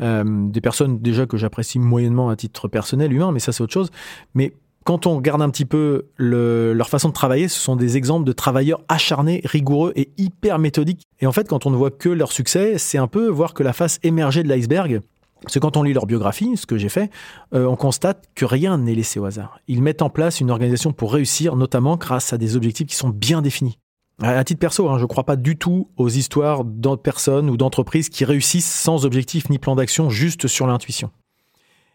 Euh, 0.00 0.24
des 0.26 0.60
personnes 0.60 0.98
déjà 0.98 1.26
que 1.26 1.36
j'apprécie 1.36 1.78
moyennement 1.78 2.28
à 2.28 2.36
titre 2.36 2.66
personnel, 2.66 3.12
humain, 3.12 3.30
mais 3.30 3.38
ça 3.38 3.52
c'est 3.52 3.62
autre 3.62 3.72
chose. 3.72 3.90
Mais 4.34 4.52
quand 4.84 5.06
on 5.06 5.16
regarde 5.16 5.40
un 5.40 5.48
petit 5.48 5.64
peu 5.64 6.06
leur 6.18 6.88
façon 6.88 7.08
de 7.08 7.14
travailler, 7.14 7.48
ce 7.48 7.58
sont 7.58 7.74
des 7.74 7.96
exemples 7.96 8.26
de 8.26 8.32
travailleurs 8.32 8.82
acharnés, 8.88 9.40
rigoureux 9.44 9.92
et 9.96 10.10
hyper 10.18 10.58
méthodiques. 10.58 11.04
Et 11.20 11.26
en 11.26 11.32
fait, 11.32 11.48
quand 11.48 11.64
on 11.64 11.70
ne 11.70 11.76
voit 11.76 11.90
que 11.90 12.10
leur 12.10 12.32
succès, 12.32 12.76
c'est 12.76 12.98
un 12.98 13.06
peu 13.06 13.28
voir 13.28 13.54
que 13.54 13.62
la 13.62 13.72
face 13.72 13.98
émergée 14.02 14.42
de 14.42 14.48
l'iceberg. 14.48 15.00
Parce 15.44 15.58
quand 15.58 15.76
on 15.76 15.82
lit 15.82 15.92
leur 15.92 16.06
biographie, 16.06 16.56
ce 16.56 16.66
que 16.66 16.76
j'ai 16.76 16.88
fait, 16.88 17.10
euh, 17.54 17.66
on 17.66 17.76
constate 17.76 18.28
que 18.34 18.44
rien 18.44 18.78
n'est 18.78 18.94
laissé 18.94 19.18
au 19.20 19.24
hasard. 19.24 19.58
Ils 19.68 19.82
mettent 19.82 20.02
en 20.02 20.10
place 20.10 20.40
une 20.40 20.50
organisation 20.50 20.92
pour 20.92 21.12
réussir, 21.12 21.56
notamment 21.56 21.96
grâce 21.96 22.32
à 22.32 22.38
des 22.38 22.56
objectifs 22.56 22.86
qui 22.86 22.96
sont 22.96 23.10
bien 23.10 23.42
définis. 23.42 23.78
À 24.22 24.44
titre 24.44 24.60
perso, 24.60 24.88
hein, 24.88 24.98
je 24.98 25.02
ne 25.02 25.08
crois 25.08 25.24
pas 25.24 25.34
du 25.34 25.56
tout 25.56 25.88
aux 25.96 26.08
histoires 26.08 26.64
de 26.64 26.94
personnes 26.94 27.50
ou 27.50 27.56
d'entreprises 27.56 28.08
qui 28.08 28.24
réussissent 28.24 28.70
sans 28.70 29.04
objectif 29.04 29.50
ni 29.50 29.58
plan 29.58 29.74
d'action, 29.74 30.08
juste 30.08 30.46
sur 30.46 30.66
l'intuition. 30.66 31.10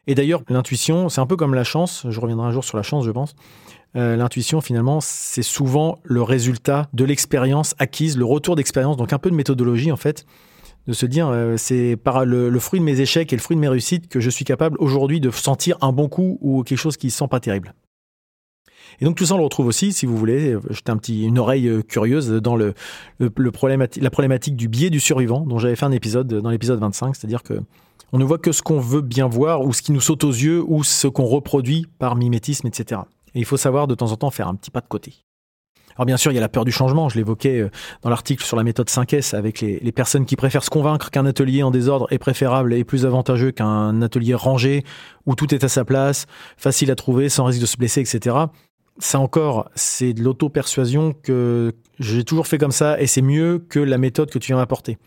Et 0.05 0.15
d'ailleurs, 0.15 0.41
l'intuition, 0.49 1.07
c'est 1.07 1.21
un 1.21 1.27
peu 1.27 1.37
comme 1.37 1.53
la 1.53 1.63
chance, 1.63 2.05
je 2.09 2.19
reviendrai 2.19 2.47
un 2.47 2.51
jour 2.51 2.63
sur 2.63 2.77
la 2.77 2.83
chance, 2.83 3.05
je 3.05 3.11
pense. 3.11 3.35
Euh, 3.95 4.15
l'intuition, 4.15 4.59
finalement, 4.59 4.99
c'est 5.01 5.43
souvent 5.43 5.99
le 6.03 6.21
résultat 6.21 6.89
de 6.93 7.05
l'expérience 7.05 7.73
acquise, 7.79 8.17
le 8.17 8.25
retour 8.25 8.55
d'expérience, 8.55 8.97
donc 8.97 9.13
un 9.13 9.17
peu 9.17 9.29
de 9.29 9.35
méthodologie, 9.35 9.91
en 9.91 9.97
fait, 9.97 10.25
de 10.89 10.93
se 10.95 11.05
dire, 11.05 11.27
euh, 11.27 11.55
c'est 11.55 11.95
par 11.97 12.25
le, 12.25 12.59
fruit 12.59 12.79
de 12.79 12.83
mes 12.83 12.99
échecs 12.99 13.31
et 13.31 13.35
le 13.35 13.41
fruit 13.41 13.55
de 13.55 13.61
mes 13.61 13.67
réussites 13.67 14.07
que 14.07 14.19
je 14.19 14.31
suis 14.31 14.43
capable 14.43 14.75
aujourd'hui 14.79 15.19
de 15.19 15.29
sentir 15.29 15.77
un 15.81 15.91
bon 15.91 16.09
coup 16.09 16.39
ou 16.41 16.63
quelque 16.63 16.79
chose 16.79 16.97
qui 16.97 17.07
ne 17.07 17.11
sent 17.11 17.27
pas 17.29 17.39
terrible. 17.39 17.75
Et 18.99 19.05
donc 19.05 19.15
tout 19.15 19.27
ça, 19.27 19.35
on 19.35 19.37
le 19.37 19.43
retrouve 19.43 19.67
aussi, 19.67 19.93
si 19.93 20.07
vous 20.07 20.17
voulez, 20.17 20.55
euh, 20.55 20.61
jeter 20.71 20.91
un 20.91 20.97
petit, 20.97 21.25
une 21.25 21.37
oreille 21.37 21.67
euh, 21.67 21.83
curieuse 21.83 22.31
dans 22.31 22.55
le, 22.55 22.73
la 23.19 24.09
problématique 24.09 24.55
du 24.55 24.67
biais 24.67 24.89
du 24.89 24.99
survivant, 24.99 25.41
dont 25.41 25.59
j'avais 25.59 25.75
fait 25.75 25.85
un 25.85 25.91
épisode 25.91 26.27
dans 26.27 26.49
l'épisode 26.49 26.79
25, 26.79 27.15
c'est-à-dire 27.15 27.43
que 27.43 27.61
on 28.11 28.17
ne 28.17 28.23
voit 28.23 28.39
que 28.39 28.51
ce 28.51 28.63
qu'on 28.63 28.79
veut 28.79 29.01
bien 29.01 29.27
voir, 29.27 29.61
ou 29.61 29.71
ce 29.73 29.83
qui 29.83 29.91
nous 29.91 30.01
saute 30.01 30.23
aux 30.23 30.31
yeux, 30.31 30.63
ou 30.65 30.83
ce 30.83 31.07
qu'on 31.07 31.25
reproduit 31.25 31.85
par 31.99 32.15
mimétisme, 32.15 32.65
etc. 32.65 33.01
Et 33.35 33.39
il 33.39 33.45
faut 33.45 33.57
savoir 33.57 33.85
de 33.85 33.93
temps 33.93 34.11
en 34.11 34.15
temps 34.15 34.31
faire 34.31 34.47
un 34.47 34.55
petit 34.55 34.71
pas 34.71 34.81
de 34.81 34.87
côté. 34.87 35.13
Alors 35.95 36.05
bien 36.05 36.17
sûr, 36.17 36.31
il 36.31 36.35
y 36.35 36.37
a 36.37 36.41
la 36.41 36.49
peur 36.49 36.65
du 36.65 36.71
changement, 36.71 37.09
je 37.09 37.17
l'évoquais 37.17 37.59
euh, 37.59 37.69
dans 38.01 38.09
l'article 38.09 38.43
sur 38.43 38.57
la 38.57 38.63
méthode 38.63 38.89
5S, 38.89 39.35
avec 39.35 39.59
les, 39.61 39.79
les 39.79 39.91
personnes 39.91 40.25
qui 40.25 40.35
préfèrent 40.35 40.63
se 40.63 40.69
convaincre 40.69 41.09
qu'un 41.11 41.25
atelier 41.25 41.63
en 41.63 41.71
désordre 41.71 42.07
est 42.11 42.19
préférable 42.19 42.73
et 42.73 42.83
plus 42.83 43.05
avantageux 43.05 43.51
qu'un 43.51 44.01
atelier 44.01 44.33
rangé, 44.33 44.83
où 45.25 45.35
tout 45.35 45.53
est 45.53 45.63
à 45.63 45.67
sa 45.67 45.85
place, 45.85 46.25
facile 46.57 46.91
à 46.91 46.95
trouver, 46.95 47.29
sans 47.29 47.45
risque 47.45 47.61
de 47.61 47.65
se 47.65 47.77
blesser, 47.77 48.01
etc 48.01 48.35
ça 48.99 49.19
encore, 49.19 49.69
c'est 49.75 50.13
de 50.13 50.21
l'auto-persuasion 50.21 51.13
que 51.13 51.73
j'ai 51.99 52.23
toujours 52.23 52.47
fait 52.47 52.57
comme 52.57 52.71
ça 52.71 53.01
et 53.01 53.07
c'est 53.07 53.21
mieux 53.21 53.59
que 53.69 53.79
la 53.79 53.97
méthode 53.97 54.29
que 54.29 54.37
tu 54.37 54.47
viens 54.47 54.57
m'apporter. 54.57 54.97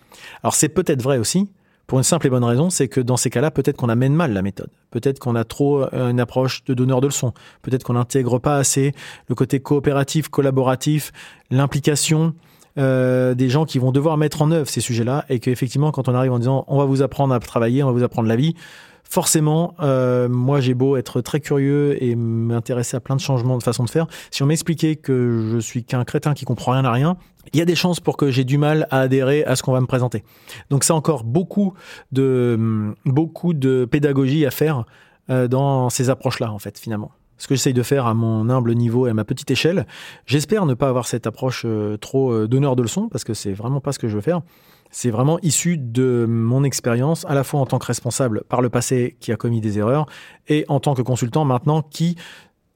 Alors 0.43 0.55
c'est 0.55 0.71
peut-être 0.71 1.03
vrai 1.03 1.19
aussi, 1.19 1.51
pour 1.87 1.99
une 1.99 2.05
simple 2.05 2.27
et 2.27 2.31
bonne 2.31 2.45
raison, 2.45 2.71
c'est 2.71 2.89
que 2.89 3.01
dans 3.01 3.17
ces 3.17 3.31
cas-là, 3.31 3.51
peut-être 3.51 3.77
qu'on 3.77 3.89
amène 3.89 4.15
mal 4.15 4.33
la 4.33 4.43
méthode. 4.43 4.71
Peut-être 4.91 5.19
qu'on 5.19 5.35
a 5.35 5.45
trop 5.45 5.83
euh, 5.83 6.11
une 6.11 6.21
approche 6.21 6.65
de 6.65 6.75
donneur 6.75 7.01
de 7.01 7.07
leçons. 7.07 7.33
Peut-être 7.63 7.85
qu'on 7.85 7.95
n'intègre 7.95 8.39
pas 8.39 8.57
assez 8.57 8.95
le 9.29 9.35
côté 9.35 9.61
coopératif, 9.61 10.29
collaboratif, 10.29 11.13
l'implication. 11.51 12.35
Euh, 12.79 13.35
des 13.35 13.51
gens 13.51 13.67
qui 13.67 13.79
vont 13.79 13.93
devoir 13.93 14.17
mettre 14.17 14.41
en 14.41 14.51
œuvre 14.51 14.67
ces 14.67 14.81
sujets-là 14.81 15.27
et 15.29 15.41
qu'effectivement 15.41 15.93
quand 15.93 16.09
on 16.09 16.15
arrive 16.15 16.33
en 16.33 16.39
disant 16.39 16.65
on 16.69 16.79
va 16.79 16.87
vous 16.87 17.03
apprendre 17.03 17.35
à 17.35 17.39
travailler, 17.39 17.83
on 17.83 17.89
va 17.89 17.93
vous 17.93 18.03
apprendre 18.03 18.29
la 18.29 18.37
vie, 18.37 18.55
forcément, 19.13 19.75
euh, 19.81 20.27
moi 20.27 20.61
j'ai 20.61 20.73
beau 20.73 20.97
être 20.97 21.21
très 21.21 21.39
curieux 21.39 22.03
et 22.03 22.17
m'intéresser 22.17 22.97
à 22.97 23.01
plein 23.01 23.15
de 23.15 23.21
changements 23.21 23.59
de 23.59 23.63
façon 23.63 23.85
de 23.85 23.91
faire, 23.91 24.07
si 24.31 24.43
on 24.43 24.47
m'expliquait 24.47 24.97
que 24.97 25.51
je 25.53 25.59
suis 25.59 25.85
qu'un 25.85 26.03
crétin 26.05 26.33
qui 26.33 26.47
comprend 26.47 26.73
rien 26.73 26.87
à 26.87 26.91
rien, 26.91 27.19
il 27.53 27.59
y 27.59 27.63
a 27.63 27.67
des 27.67 27.75
chances 27.75 28.01
pour 28.01 28.17
que 28.17 28.31
j'ai 28.31 28.45
du 28.45 28.57
mal 28.57 28.87
à 28.91 29.01
adhérer 29.01 29.45
à 29.45 29.55
ce 29.55 29.63
qu'on 29.63 29.73
va 29.73 29.83
me 29.83 29.87
présenter. 29.87 30.25
Donc 30.71 30.83
c'est 30.83 30.95
encore 30.95 31.25
beaucoup 31.25 31.75
de, 32.11 32.95
beaucoup 33.05 33.53
de 33.53 33.85
pédagogie 33.85 34.47
à 34.47 34.51
faire 34.51 34.87
euh, 35.29 35.47
dans 35.47 35.91
ces 35.91 36.09
approches-là, 36.09 36.51
en 36.51 36.59
fait, 36.59 36.79
finalement 36.79 37.11
ce 37.37 37.49
que 37.49 37.57
j'essaye 37.57 37.75
de 37.75 37.83
faire 37.83 38.07
à 38.07 38.15
mon 38.15 38.49
humble 38.49 38.73
niveau 38.73 39.09
et 39.09 39.11
à 39.11 39.15
ma 39.15 39.25
petite 39.25 39.51
échelle. 39.51 39.85
J'espère 40.27 40.65
ne 40.65 40.75
pas 40.75 40.89
avoir 40.89 41.09
cette 41.09 41.27
approche 41.27 41.65
euh, 41.67 41.97
trop 41.97 42.47
donneur 42.47 42.77
de 42.77 42.83
leçons, 42.83 43.09
parce 43.09 43.25
que 43.25 43.35
c'est 43.35 43.53
vraiment 43.53 43.81
pas 43.81 43.91
ce 43.91 43.99
que 43.99 44.07
je 44.07 44.15
veux 44.15 44.21
faire. 44.23 44.43
C'est 44.93 45.11
vraiment 45.11 45.39
issu 45.41 45.79
de 45.79 46.27
mon 46.29 46.63
expérience, 46.65 47.25
à 47.27 47.35
la 47.35 47.43
fois 47.43 47.61
en 47.61 47.67
tant 47.67 47.79
que 47.79 47.87
responsable 47.87 48.45
par 48.49 48.61
le 48.61 48.69
passé 48.69 49.17
qui 49.21 49.33
a 49.33 49.37
commis 49.37 49.61
des 49.61 49.79
erreurs, 49.79 50.07
et 50.49 50.65
en 50.69 50.81
tant 50.81 50.95
que 50.95 51.03
consultant 51.03 51.45
maintenant 51.45 51.83
qui 51.83 52.17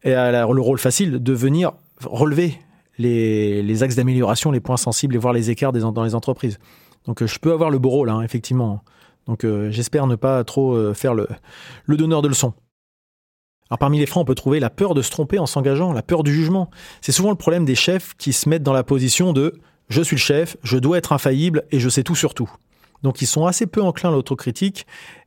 a 0.05 0.31
le 0.31 0.61
rôle 0.61 0.79
facile 0.79 1.23
de 1.23 1.33
venir 1.33 1.73
relever 2.05 2.59
les, 2.99 3.83
axes 3.83 3.97
d'amélioration, 3.97 4.51
les 4.51 4.61
points 4.61 4.77
sensibles 4.77 5.15
et 5.15 5.19
voir 5.19 5.33
les 5.33 5.51
écarts 5.51 5.73
dans 5.73 6.05
les 6.05 6.15
entreprises. 6.15 6.59
Donc 7.05 7.23
euh, 7.23 7.27
je 7.27 7.39
peux 7.39 7.53
avoir 7.53 7.71
le 7.71 7.79
beau 7.79 7.91
rôle, 7.91 8.11
hein, 8.11 8.23
effectivement. 8.23 8.83
Donc 9.27 9.45
euh, 9.45 9.71
j'espère 9.71 10.07
ne 10.07 10.17
pas 10.17 10.43
trop 10.45 10.75
euh, 10.75 10.95
faire 10.95 11.15
le, 11.15 11.27
donneur 11.89 12.23
de 12.23 12.29
leçons. 12.29 12.55
Alors 13.69 13.79
parmi 13.79 13.99
les 13.99 14.07
freins, 14.07 14.21
on 14.21 14.25
peut 14.25 14.35
trouver 14.35 14.61
la 14.61 14.71
peur 14.71 14.95
de 14.95 15.03
se 15.03 15.11
tromper 15.11 15.39
en 15.39 15.47
s'engageant, 15.47 15.93
la 15.93 16.03
peur 16.03 16.23
du 16.23 16.33
jugement. 16.33 16.71
C'est 17.01 17.13
souvent 17.13 17.31
le 17.31 17.37
problème 17.37 17.65
des 17.65 17.75
chefs 17.75 18.15
qui 18.17 18.33
se 18.33 18.49
mettent 18.49 18.63
dans 18.63 18.73
la 18.73 18.85
position 18.85 19.33
de 19.33 19.61
je 19.89 20.03
suis 20.03 20.17
le 20.17 20.21
chef, 20.21 20.57
je 20.63 20.79
dois 20.79 20.99
être 20.99 21.13
infaillible 21.13 21.65
et 21.71 21.81
je 21.81 21.89
sais 21.89 22.03
tout 22.03 22.15
sur 22.15 22.35
tout. 22.35 22.51
Donc 23.03 23.23
ils 23.23 23.27
sont 23.27 23.47
assez 23.47 23.67
peu 23.67 23.83
enclins 23.83 24.11
à 24.11 24.13
l'autocritique 24.13 24.87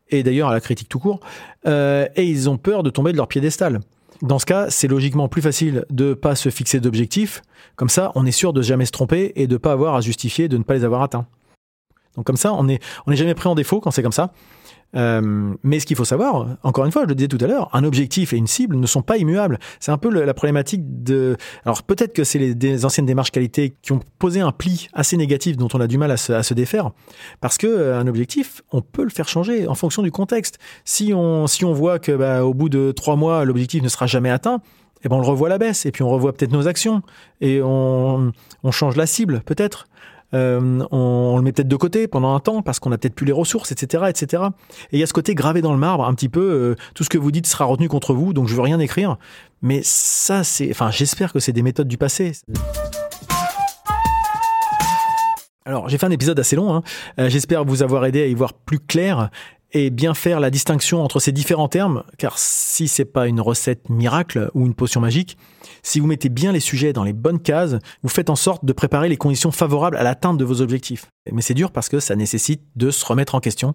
et 0.10 0.24
d'ailleurs 0.24 0.50
à 0.50 0.54
la 0.54 0.60
critique 0.60 0.90
tout 0.90 1.00
court, 1.00 1.20
euh, 1.68 2.08
et 2.16 2.26
ils 2.26 2.50
ont 2.50 2.58
peur 2.58 2.84
de 2.84 2.90
tomber 2.90 3.12
de 3.12 3.18
leur 3.18 3.28
piédestal. 3.28 3.80
Dans 4.22 4.40
ce 4.40 4.46
cas, 4.46 4.70
c'est 4.70 4.88
logiquement 4.88 5.30
plus 5.30 5.42
facile 5.42 5.86
de 5.90 6.14
pas 6.14 6.36
se 6.36 6.50
fixer 6.50 6.80
d'objectifs. 6.80 7.42
Comme 7.76 7.90
ça, 7.90 8.12
on 8.16 8.26
est 8.26 8.32
sûr 8.32 8.52
de 8.52 8.62
jamais 8.62 8.86
se 8.86 8.92
tromper 8.92 9.32
et 9.36 9.48
de 9.48 9.56
pas 9.56 9.72
avoir 9.72 9.96
à 9.96 10.02
justifier 10.02 10.50
de 10.50 10.58
ne 10.58 10.64
pas 10.64 10.74
les 10.74 10.84
avoir 10.84 11.04
atteints. 11.04 11.26
Donc 12.16 12.26
comme 12.26 12.38
ça, 12.38 12.54
on 12.54 12.64
n'est 12.64 12.80
on 13.08 13.14
jamais 13.14 13.34
pris 13.34 13.48
en 13.48 13.56
défaut 13.56 13.80
quand 13.80 13.92
c'est 13.92 14.04
comme 14.04 14.12
ça. 14.12 14.34
Euh, 14.96 15.54
mais 15.64 15.80
ce 15.80 15.86
qu'il 15.86 15.96
faut 15.96 16.06
savoir, 16.06 16.48
encore 16.64 16.86
une 16.86 16.92
fois, 16.92 17.04
je 17.04 17.08
le 17.08 17.16
disais 17.16 17.28
tout 17.28 17.38
à 17.42 17.48
l'heure, 17.48 17.70
un 17.74 17.84
objectif 17.84 18.34
et 18.34 18.38
une 18.38 18.48
cible 18.48 18.76
ne 18.76 18.88
sont 18.88 19.02
pas 19.02 19.18
immuables. 19.18 19.60
C'est 19.80 19.92
un 19.92 19.98
peu 19.98 20.10
la 20.10 20.34
problématique 20.34 21.04
de. 21.04 21.38
Alors 21.66 21.84
peut-être 21.84 22.14
que 22.14 22.24
c'est 22.24 22.40
les 22.40 22.86
anciennes 22.86 23.06
démarches 23.06 23.32
qualité 23.32 23.76
qui 23.82 23.92
ont 23.92 24.00
posé 24.18 24.40
un 24.40 24.52
pli 24.52 24.88
assez 24.94 25.18
négatif 25.18 25.58
dont 25.58 25.68
on 25.74 25.80
a 25.80 25.88
du 25.88 25.98
mal 25.98 26.12
à 26.12 26.18
se, 26.18 26.34
à 26.34 26.44
se 26.44 26.54
défaire, 26.54 26.92
parce 27.42 27.58
que 27.58 27.68
euh, 27.68 28.00
un 28.00 28.08
objectif, 28.08 28.62
on 28.72 28.82
peut 28.82 29.04
le 29.04 29.10
faire 29.10 29.28
changer 29.28 29.68
en 29.68 29.76
fonction 29.76 30.02
du 30.02 30.12
contexte. 30.12 30.58
Si 30.86 31.14
on 31.14 31.48
si 31.48 31.66
on 31.66 31.74
voit 31.74 32.00
que 32.00 32.12
bah, 32.12 32.44
au 32.44 32.54
bout 32.54 32.70
de 32.70 32.92
trois 32.92 33.16
mois 33.16 33.46
l'objectif 33.46 33.84
ne 33.84 33.90
sera 33.90 34.08
jamais 34.08 34.30
atteint, 34.30 34.62
eh 35.04 35.10
ben 35.10 35.16
on 35.16 35.22
le 35.22 35.28
revoit 35.28 35.48
à 35.48 35.50
la 35.50 35.58
baisse 35.58 35.86
et 35.86 35.92
puis 35.92 36.04
on 36.04 36.10
revoit 36.10 36.34
peut-être 36.34 36.52
nos 36.52 36.68
actions 36.68 37.02
et 37.42 37.62
on, 37.62 38.32
on 38.64 38.72
change 38.72 38.96
la 38.96 39.06
cible 39.06 39.42
peut-être. 39.46 39.88
Euh, 40.34 40.86
on, 40.92 41.38
le 41.38 41.42
met 41.42 41.52
peut-être 41.52 41.68
de 41.68 41.76
côté 41.76 42.08
pendant 42.08 42.36
un 42.36 42.40
temps 42.40 42.62
parce 42.62 42.80
qu'on 42.80 42.92
a 42.92 42.98
peut-être 42.98 43.16
plus 43.16 43.26
les 43.26 43.32
ressources, 43.32 43.72
etc., 43.72 44.04
etc. 44.10 44.44
Et 44.92 44.98
il 44.98 45.00
y 45.00 45.04
a 45.04 45.08
ce 45.08 45.14
côté 45.14 45.34
gravé 45.36 45.62
dans 45.62 45.74
le 45.74 45.80
marbre, 45.80 46.06
un 46.06 46.14
petit 46.14 46.30
peu, 46.30 46.42
euh, 46.42 46.76
tout 46.94 47.04
ce 47.04 47.10
que 47.10 47.18
vous 47.18 47.32
dites 47.32 47.48
sera 47.48 47.66
retenu 47.66 47.88
contre 47.88 48.14
vous, 48.14 48.34
donc 48.34 48.48
je 48.48 48.56
veux 48.56 48.62
rien 48.62 48.80
écrire. 48.80 49.18
Mais 49.62 49.82
ça, 49.84 50.44
c'est, 50.44 50.70
enfin, 50.70 50.92
j'espère 50.92 51.34
que 51.34 51.40
c'est 51.40 51.54
des 51.54 51.64
méthodes 51.64 51.88
du 51.88 51.98
passé. 51.98 52.34
Alors, 55.66 55.90
j'ai 55.90 55.98
fait 55.98 56.06
un 56.08 56.12
épisode 56.12 56.40
assez 56.40 56.56
long. 56.56 56.74
Hein. 56.74 56.84
Euh, 57.20 57.30
j'espère 57.30 57.64
vous 57.64 57.84
avoir 57.84 58.06
aidé 58.06 58.24
à 58.24 58.26
y 58.26 58.34
voir 58.34 58.54
plus 58.54 58.80
clair 58.80 59.30
et 59.72 59.90
bien 59.90 60.14
faire 60.14 60.40
la 60.40 60.50
distinction 60.50 61.04
entre 61.04 61.20
ces 61.20 61.32
différents 61.32 61.68
termes, 61.68 62.04
car 62.18 62.40
si 62.40 62.88
c'est 62.88 63.06
pas 63.06 63.28
une 63.28 63.40
recette 63.40 63.90
miracle 63.90 64.50
ou 64.54 64.66
une 64.66 64.74
potion 64.74 65.00
magique, 65.00 65.38
si 65.84 66.00
vous 66.00 66.08
mettez 66.08 66.30
bien 66.30 66.52
les 66.52 66.60
sujets 66.60 66.92
dans 66.94 67.04
les 67.04 67.14
bonnes 67.14 67.40
cases, 67.40 67.76
vous 68.02 68.10
faites 68.10 68.30
en 68.30 68.36
sorte 68.36 68.66
de 68.66 68.74
préparer 68.74 69.10
les 69.10 69.18
conditions 69.18 69.52
favorables 69.52 69.98
à 69.98 70.04
l'atteinte 70.04 70.38
de 70.38 70.46
vos 70.46 70.62
objectifs. 70.62 71.08
Mais 71.32 71.42
c'est 71.42 71.54
dur 71.54 71.72
parce 71.72 71.90
que 71.90 72.00
ça 72.00 72.16
nécessite 72.16 72.64
de 72.76 72.90
se 72.90 73.06
remettre 73.06 73.36
en 73.36 73.40
question. 73.40 73.74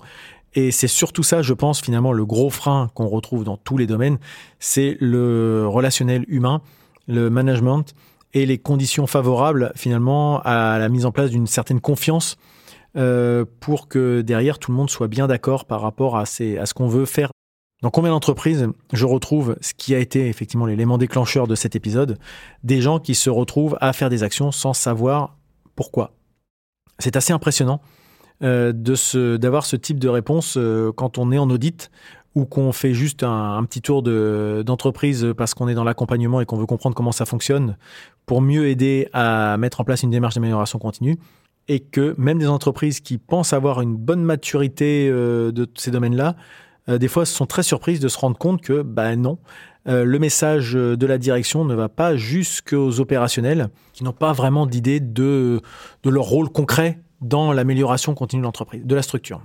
Et 0.54 0.70
c'est 0.70 0.88
surtout 0.88 1.22
ça, 1.22 1.42
je 1.42 1.52
pense, 1.52 1.80
finalement, 1.80 2.12
le 2.12 2.24
gros 2.24 2.50
frein 2.50 2.88
qu'on 2.94 3.08
retrouve 3.08 3.44
dans 3.44 3.56
tous 3.56 3.76
les 3.76 3.86
domaines, 3.86 4.18
c'est 4.58 4.96
le 5.00 5.66
relationnel 5.66 6.24
humain, 6.28 6.60
le 7.06 7.30
management 7.30 7.94
et 8.34 8.46
les 8.46 8.58
conditions 8.58 9.06
favorables, 9.06 9.72
finalement, 9.76 10.40
à 10.42 10.78
la 10.78 10.88
mise 10.88 11.06
en 11.06 11.12
place 11.12 11.30
d'une 11.30 11.46
certaine 11.46 11.80
confiance 11.80 12.36
euh, 12.96 13.44
pour 13.60 13.88
que 13.88 14.20
derrière 14.20 14.58
tout 14.58 14.70
le 14.70 14.76
monde 14.76 14.88
soit 14.88 15.08
bien 15.08 15.26
d'accord 15.26 15.64
par 15.64 15.80
rapport 15.80 16.16
à, 16.16 16.26
ce 16.26 16.74
qu'on 16.74 16.88
veut 16.88 17.06
faire. 17.06 17.30
Dans 17.82 17.90
combien 17.90 18.12
d'entreprises 18.12 18.68
je 18.92 19.04
retrouve 19.04 19.56
ce 19.60 19.74
qui 19.74 19.94
a 19.94 19.98
été 19.98 20.28
effectivement 20.28 20.64
l'élément 20.64 20.96
déclencheur 20.96 21.46
de 21.46 21.54
cet 21.54 21.76
épisode, 21.76 22.18
des 22.62 22.80
gens 22.80 23.00
qui 23.00 23.14
se 23.14 23.30
retrouvent 23.30 23.76
à 23.80 23.92
faire 23.92 24.10
des 24.10 24.22
actions 24.22 24.52
sans 24.52 24.72
savoir 24.72 25.36
pourquoi. 25.74 26.12
C'est 26.98 27.16
assez 27.16 27.32
impressionnant 27.32 27.80
euh, 28.42 28.72
d'avoir 28.72 29.66
ce 29.66 29.76
type 29.76 29.98
de 29.98 30.08
réponse 30.08 30.56
euh, 30.56 30.92
quand 30.92 31.18
on 31.18 31.32
est 31.32 31.38
en 31.38 31.50
audit 31.50 31.90
ou 32.36 32.46
qu'on 32.46 32.72
fait 32.72 32.94
juste 32.94 33.22
un, 33.22 33.62
petit 33.64 33.80
tour 33.80 34.02
d'entreprise 34.02 35.34
parce 35.36 35.54
qu'on 35.54 35.68
est 35.68 35.74
dans 35.74 35.84
l'accompagnement 35.84 36.40
et 36.40 36.46
qu'on 36.46 36.56
veut 36.56 36.66
comprendre 36.66 36.96
comment 36.96 37.12
ça 37.12 37.26
fonctionne 37.26 37.76
pour 38.26 38.40
mieux 38.40 38.68
aider 38.68 39.08
à 39.12 39.56
mettre 39.56 39.80
en 39.80 39.84
place 39.84 40.02
une 40.02 40.10
démarche 40.10 40.34
d'amélioration 40.34 40.78
continue. 40.78 41.16
Et 41.68 41.80
que 41.80 42.14
même 42.18 42.38
des 42.38 42.48
entreprises 42.48 43.00
qui 43.00 43.18
pensent 43.18 43.52
avoir 43.52 43.80
une 43.80 43.96
bonne 43.96 44.22
maturité 44.22 45.08
euh, 45.10 45.50
de 45.50 45.66
ces 45.76 45.90
domaines-là, 45.90 46.36
euh, 46.88 46.98
des 46.98 47.08
fois 47.08 47.24
sont 47.24 47.46
très 47.46 47.62
surprises 47.62 48.00
de 48.00 48.08
se 48.08 48.18
rendre 48.18 48.36
compte 48.36 48.60
que, 48.60 48.82
ben 48.82 49.16
non, 49.16 49.38
euh, 49.88 50.04
le 50.04 50.18
message 50.18 50.74
de 50.74 51.06
la 51.06 51.18
direction 51.18 51.64
ne 51.64 51.74
va 51.74 51.88
pas 51.88 52.16
jusqu'aux 52.16 53.00
opérationnels 53.00 53.68
qui 53.92 54.04
n'ont 54.04 54.12
pas 54.12 54.32
vraiment 54.32 54.66
d'idée 54.66 55.00
de, 55.00 55.60
de 56.02 56.10
leur 56.10 56.24
rôle 56.24 56.50
concret 56.50 57.00
dans 57.20 57.52
l'amélioration 57.52 58.14
continue 58.14 58.42
de 58.42 58.46
l'entreprise, 58.46 58.84
de 58.84 58.94
la 58.94 59.02
structure. 59.02 59.42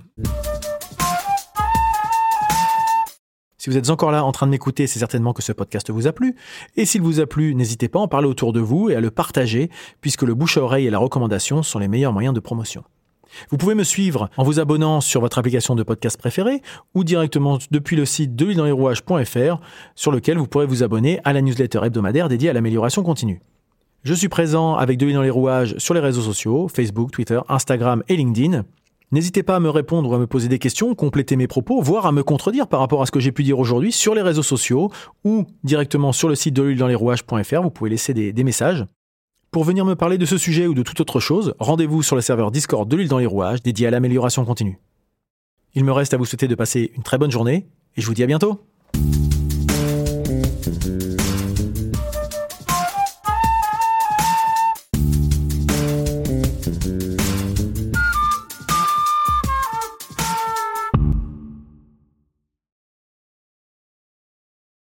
Si 3.60 3.68
vous 3.68 3.76
êtes 3.76 3.90
encore 3.90 4.10
là 4.10 4.24
en 4.24 4.32
train 4.32 4.46
de 4.46 4.52
m'écouter, 4.52 4.86
c'est 4.86 5.00
certainement 5.00 5.34
que 5.34 5.42
ce 5.42 5.52
podcast 5.52 5.90
vous 5.90 6.06
a 6.06 6.12
plu. 6.12 6.34
Et 6.78 6.86
s'il 6.86 7.02
vous 7.02 7.20
a 7.20 7.26
plu, 7.26 7.54
n'hésitez 7.54 7.90
pas 7.90 7.98
à 7.98 8.02
en 8.02 8.08
parler 8.08 8.26
autour 8.26 8.54
de 8.54 8.60
vous 8.60 8.88
et 8.88 8.96
à 8.96 9.02
le 9.02 9.10
partager, 9.10 9.68
puisque 10.00 10.22
le 10.22 10.32
bouche 10.32 10.56
à 10.56 10.62
oreille 10.62 10.86
et 10.86 10.90
la 10.90 10.96
recommandation 10.96 11.62
sont 11.62 11.78
les 11.78 11.86
meilleurs 11.86 12.14
moyens 12.14 12.34
de 12.34 12.40
promotion. 12.40 12.84
Vous 13.50 13.58
pouvez 13.58 13.74
me 13.74 13.84
suivre 13.84 14.30
en 14.38 14.44
vous 14.44 14.60
abonnant 14.60 15.02
sur 15.02 15.20
votre 15.20 15.36
application 15.36 15.74
de 15.74 15.82
podcast 15.82 16.16
préférée 16.16 16.62
ou 16.94 17.04
directement 17.04 17.58
depuis 17.70 17.96
le 17.96 18.06
site 18.06 18.34
de 18.34 18.50
sur 19.94 20.10
lequel 20.10 20.38
vous 20.38 20.46
pourrez 20.46 20.64
vous 20.64 20.82
abonner 20.82 21.20
à 21.24 21.34
la 21.34 21.42
newsletter 21.42 21.80
hebdomadaire 21.84 22.30
dédiée 22.30 22.48
à 22.48 22.54
l'amélioration 22.54 23.02
continue. 23.02 23.42
Je 24.04 24.14
suis 24.14 24.30
présent 24.30 24.76
avec 24.76 24.96
De 24.96 25.12
dans 25.12 25.20
les 25.20 25.28
rouages 25.28 25.74
sur 25.76 25.92
les 25.92 26.00
réseaux 26.00 26.22
sociaux, 26.22 26.66
Facebook, 26.68 27.10
Twitter, 27.10 27.40
Instagram 27.50 28.02
et 28.08 28.16
LinkedIn. 28.16 28.64
N'hésitez 29.12 29.42
pas 29.42 29.56
à 29.56 29.60
me 29.60 29.70
répondre 29.70 30.08
ou 30.08 30.14
à 30.14 30.18
me 30.18 30.28
poser 30.28 30.48
des 30.48 30.60
questions, 30.60 30.94
compléter 30.94 31.34
mes 31.34 31.48
propos, 31.48 31.80
voire 31.80 32.06
à 32.06 32.12
me 32.12 32.22
contredire 32.22 32.68
par 32.68 32.78
rapport 32.78 33.02
à 33.02 33.06
ce 33.06 33.10
que 33.10 33.18
j'ai 33.18 33.32
pu 33.32 33.42
dire 33.42 33.58
aujourd'hui 33.58 33.90
sur 33.90 34.14
les 34.14 34.22
réseaux 34.22 34.44
sociaux 34.44 34.92
ou 35.24 35.46
directement 35.64 36.12
sur 36.12 36.28
le 36.28 36.36
site 36.36 36.54
de 36.54 36.62
l'huile 36.62 36.78
dans 36.78 36.86
les 36.86 36.94
rouages.fr. 36.94 37.62
Vous 37.62 37.70
pouvez 37.70 37.90
laisser 37.90 38.14
des, 38.14 38.32
des, 38.32 38.44
messages. 38.44 38.86
Pour 39.50 39.64
venir 39.64 39.84
me 39.84 39.96
parler 39.96 40.16
de 40.16 40.26
ce 40.26 40.38
sujet 40.38 40.68
ou 40.68 40.74
de 40.74 40.82
toute 40.84 41.00
autre 41.00 41.18
chose, 41.18 41.54
rendez-vous 41.58 42.04
sur 42.04 42.14
le 42.14 42.22
serveur 42.22 42.52
Discord 42.52 42.88
de 42.88 42.96
l'huile 42.96 43.08
dans 43.08 43.18
les 43.18 43.26
rouages 43.26 43.62
dédié 43.62 43.88
à 43.88 43.90
l'amélioration 43.90 44.44
continue. 44.44 44.78
Il 45.74 45.84
me 45.84 45.92
reste 45.92 46.14
à 46.14 46.16
vous 46.16 46.24
souhaiter 46.24 46.46
de 46.46 46.54
passer 46.54 46.92
une 46.94 47.02
très 47.02 47.18
bonne 47.18 47.32
journée 47.32 47.66
et 47.96 48.00
je 48.00 48.06
vous 48.06 48.14
dis 48.14 48.22
à 48.22 48.26
bientôt. 48.26 48.60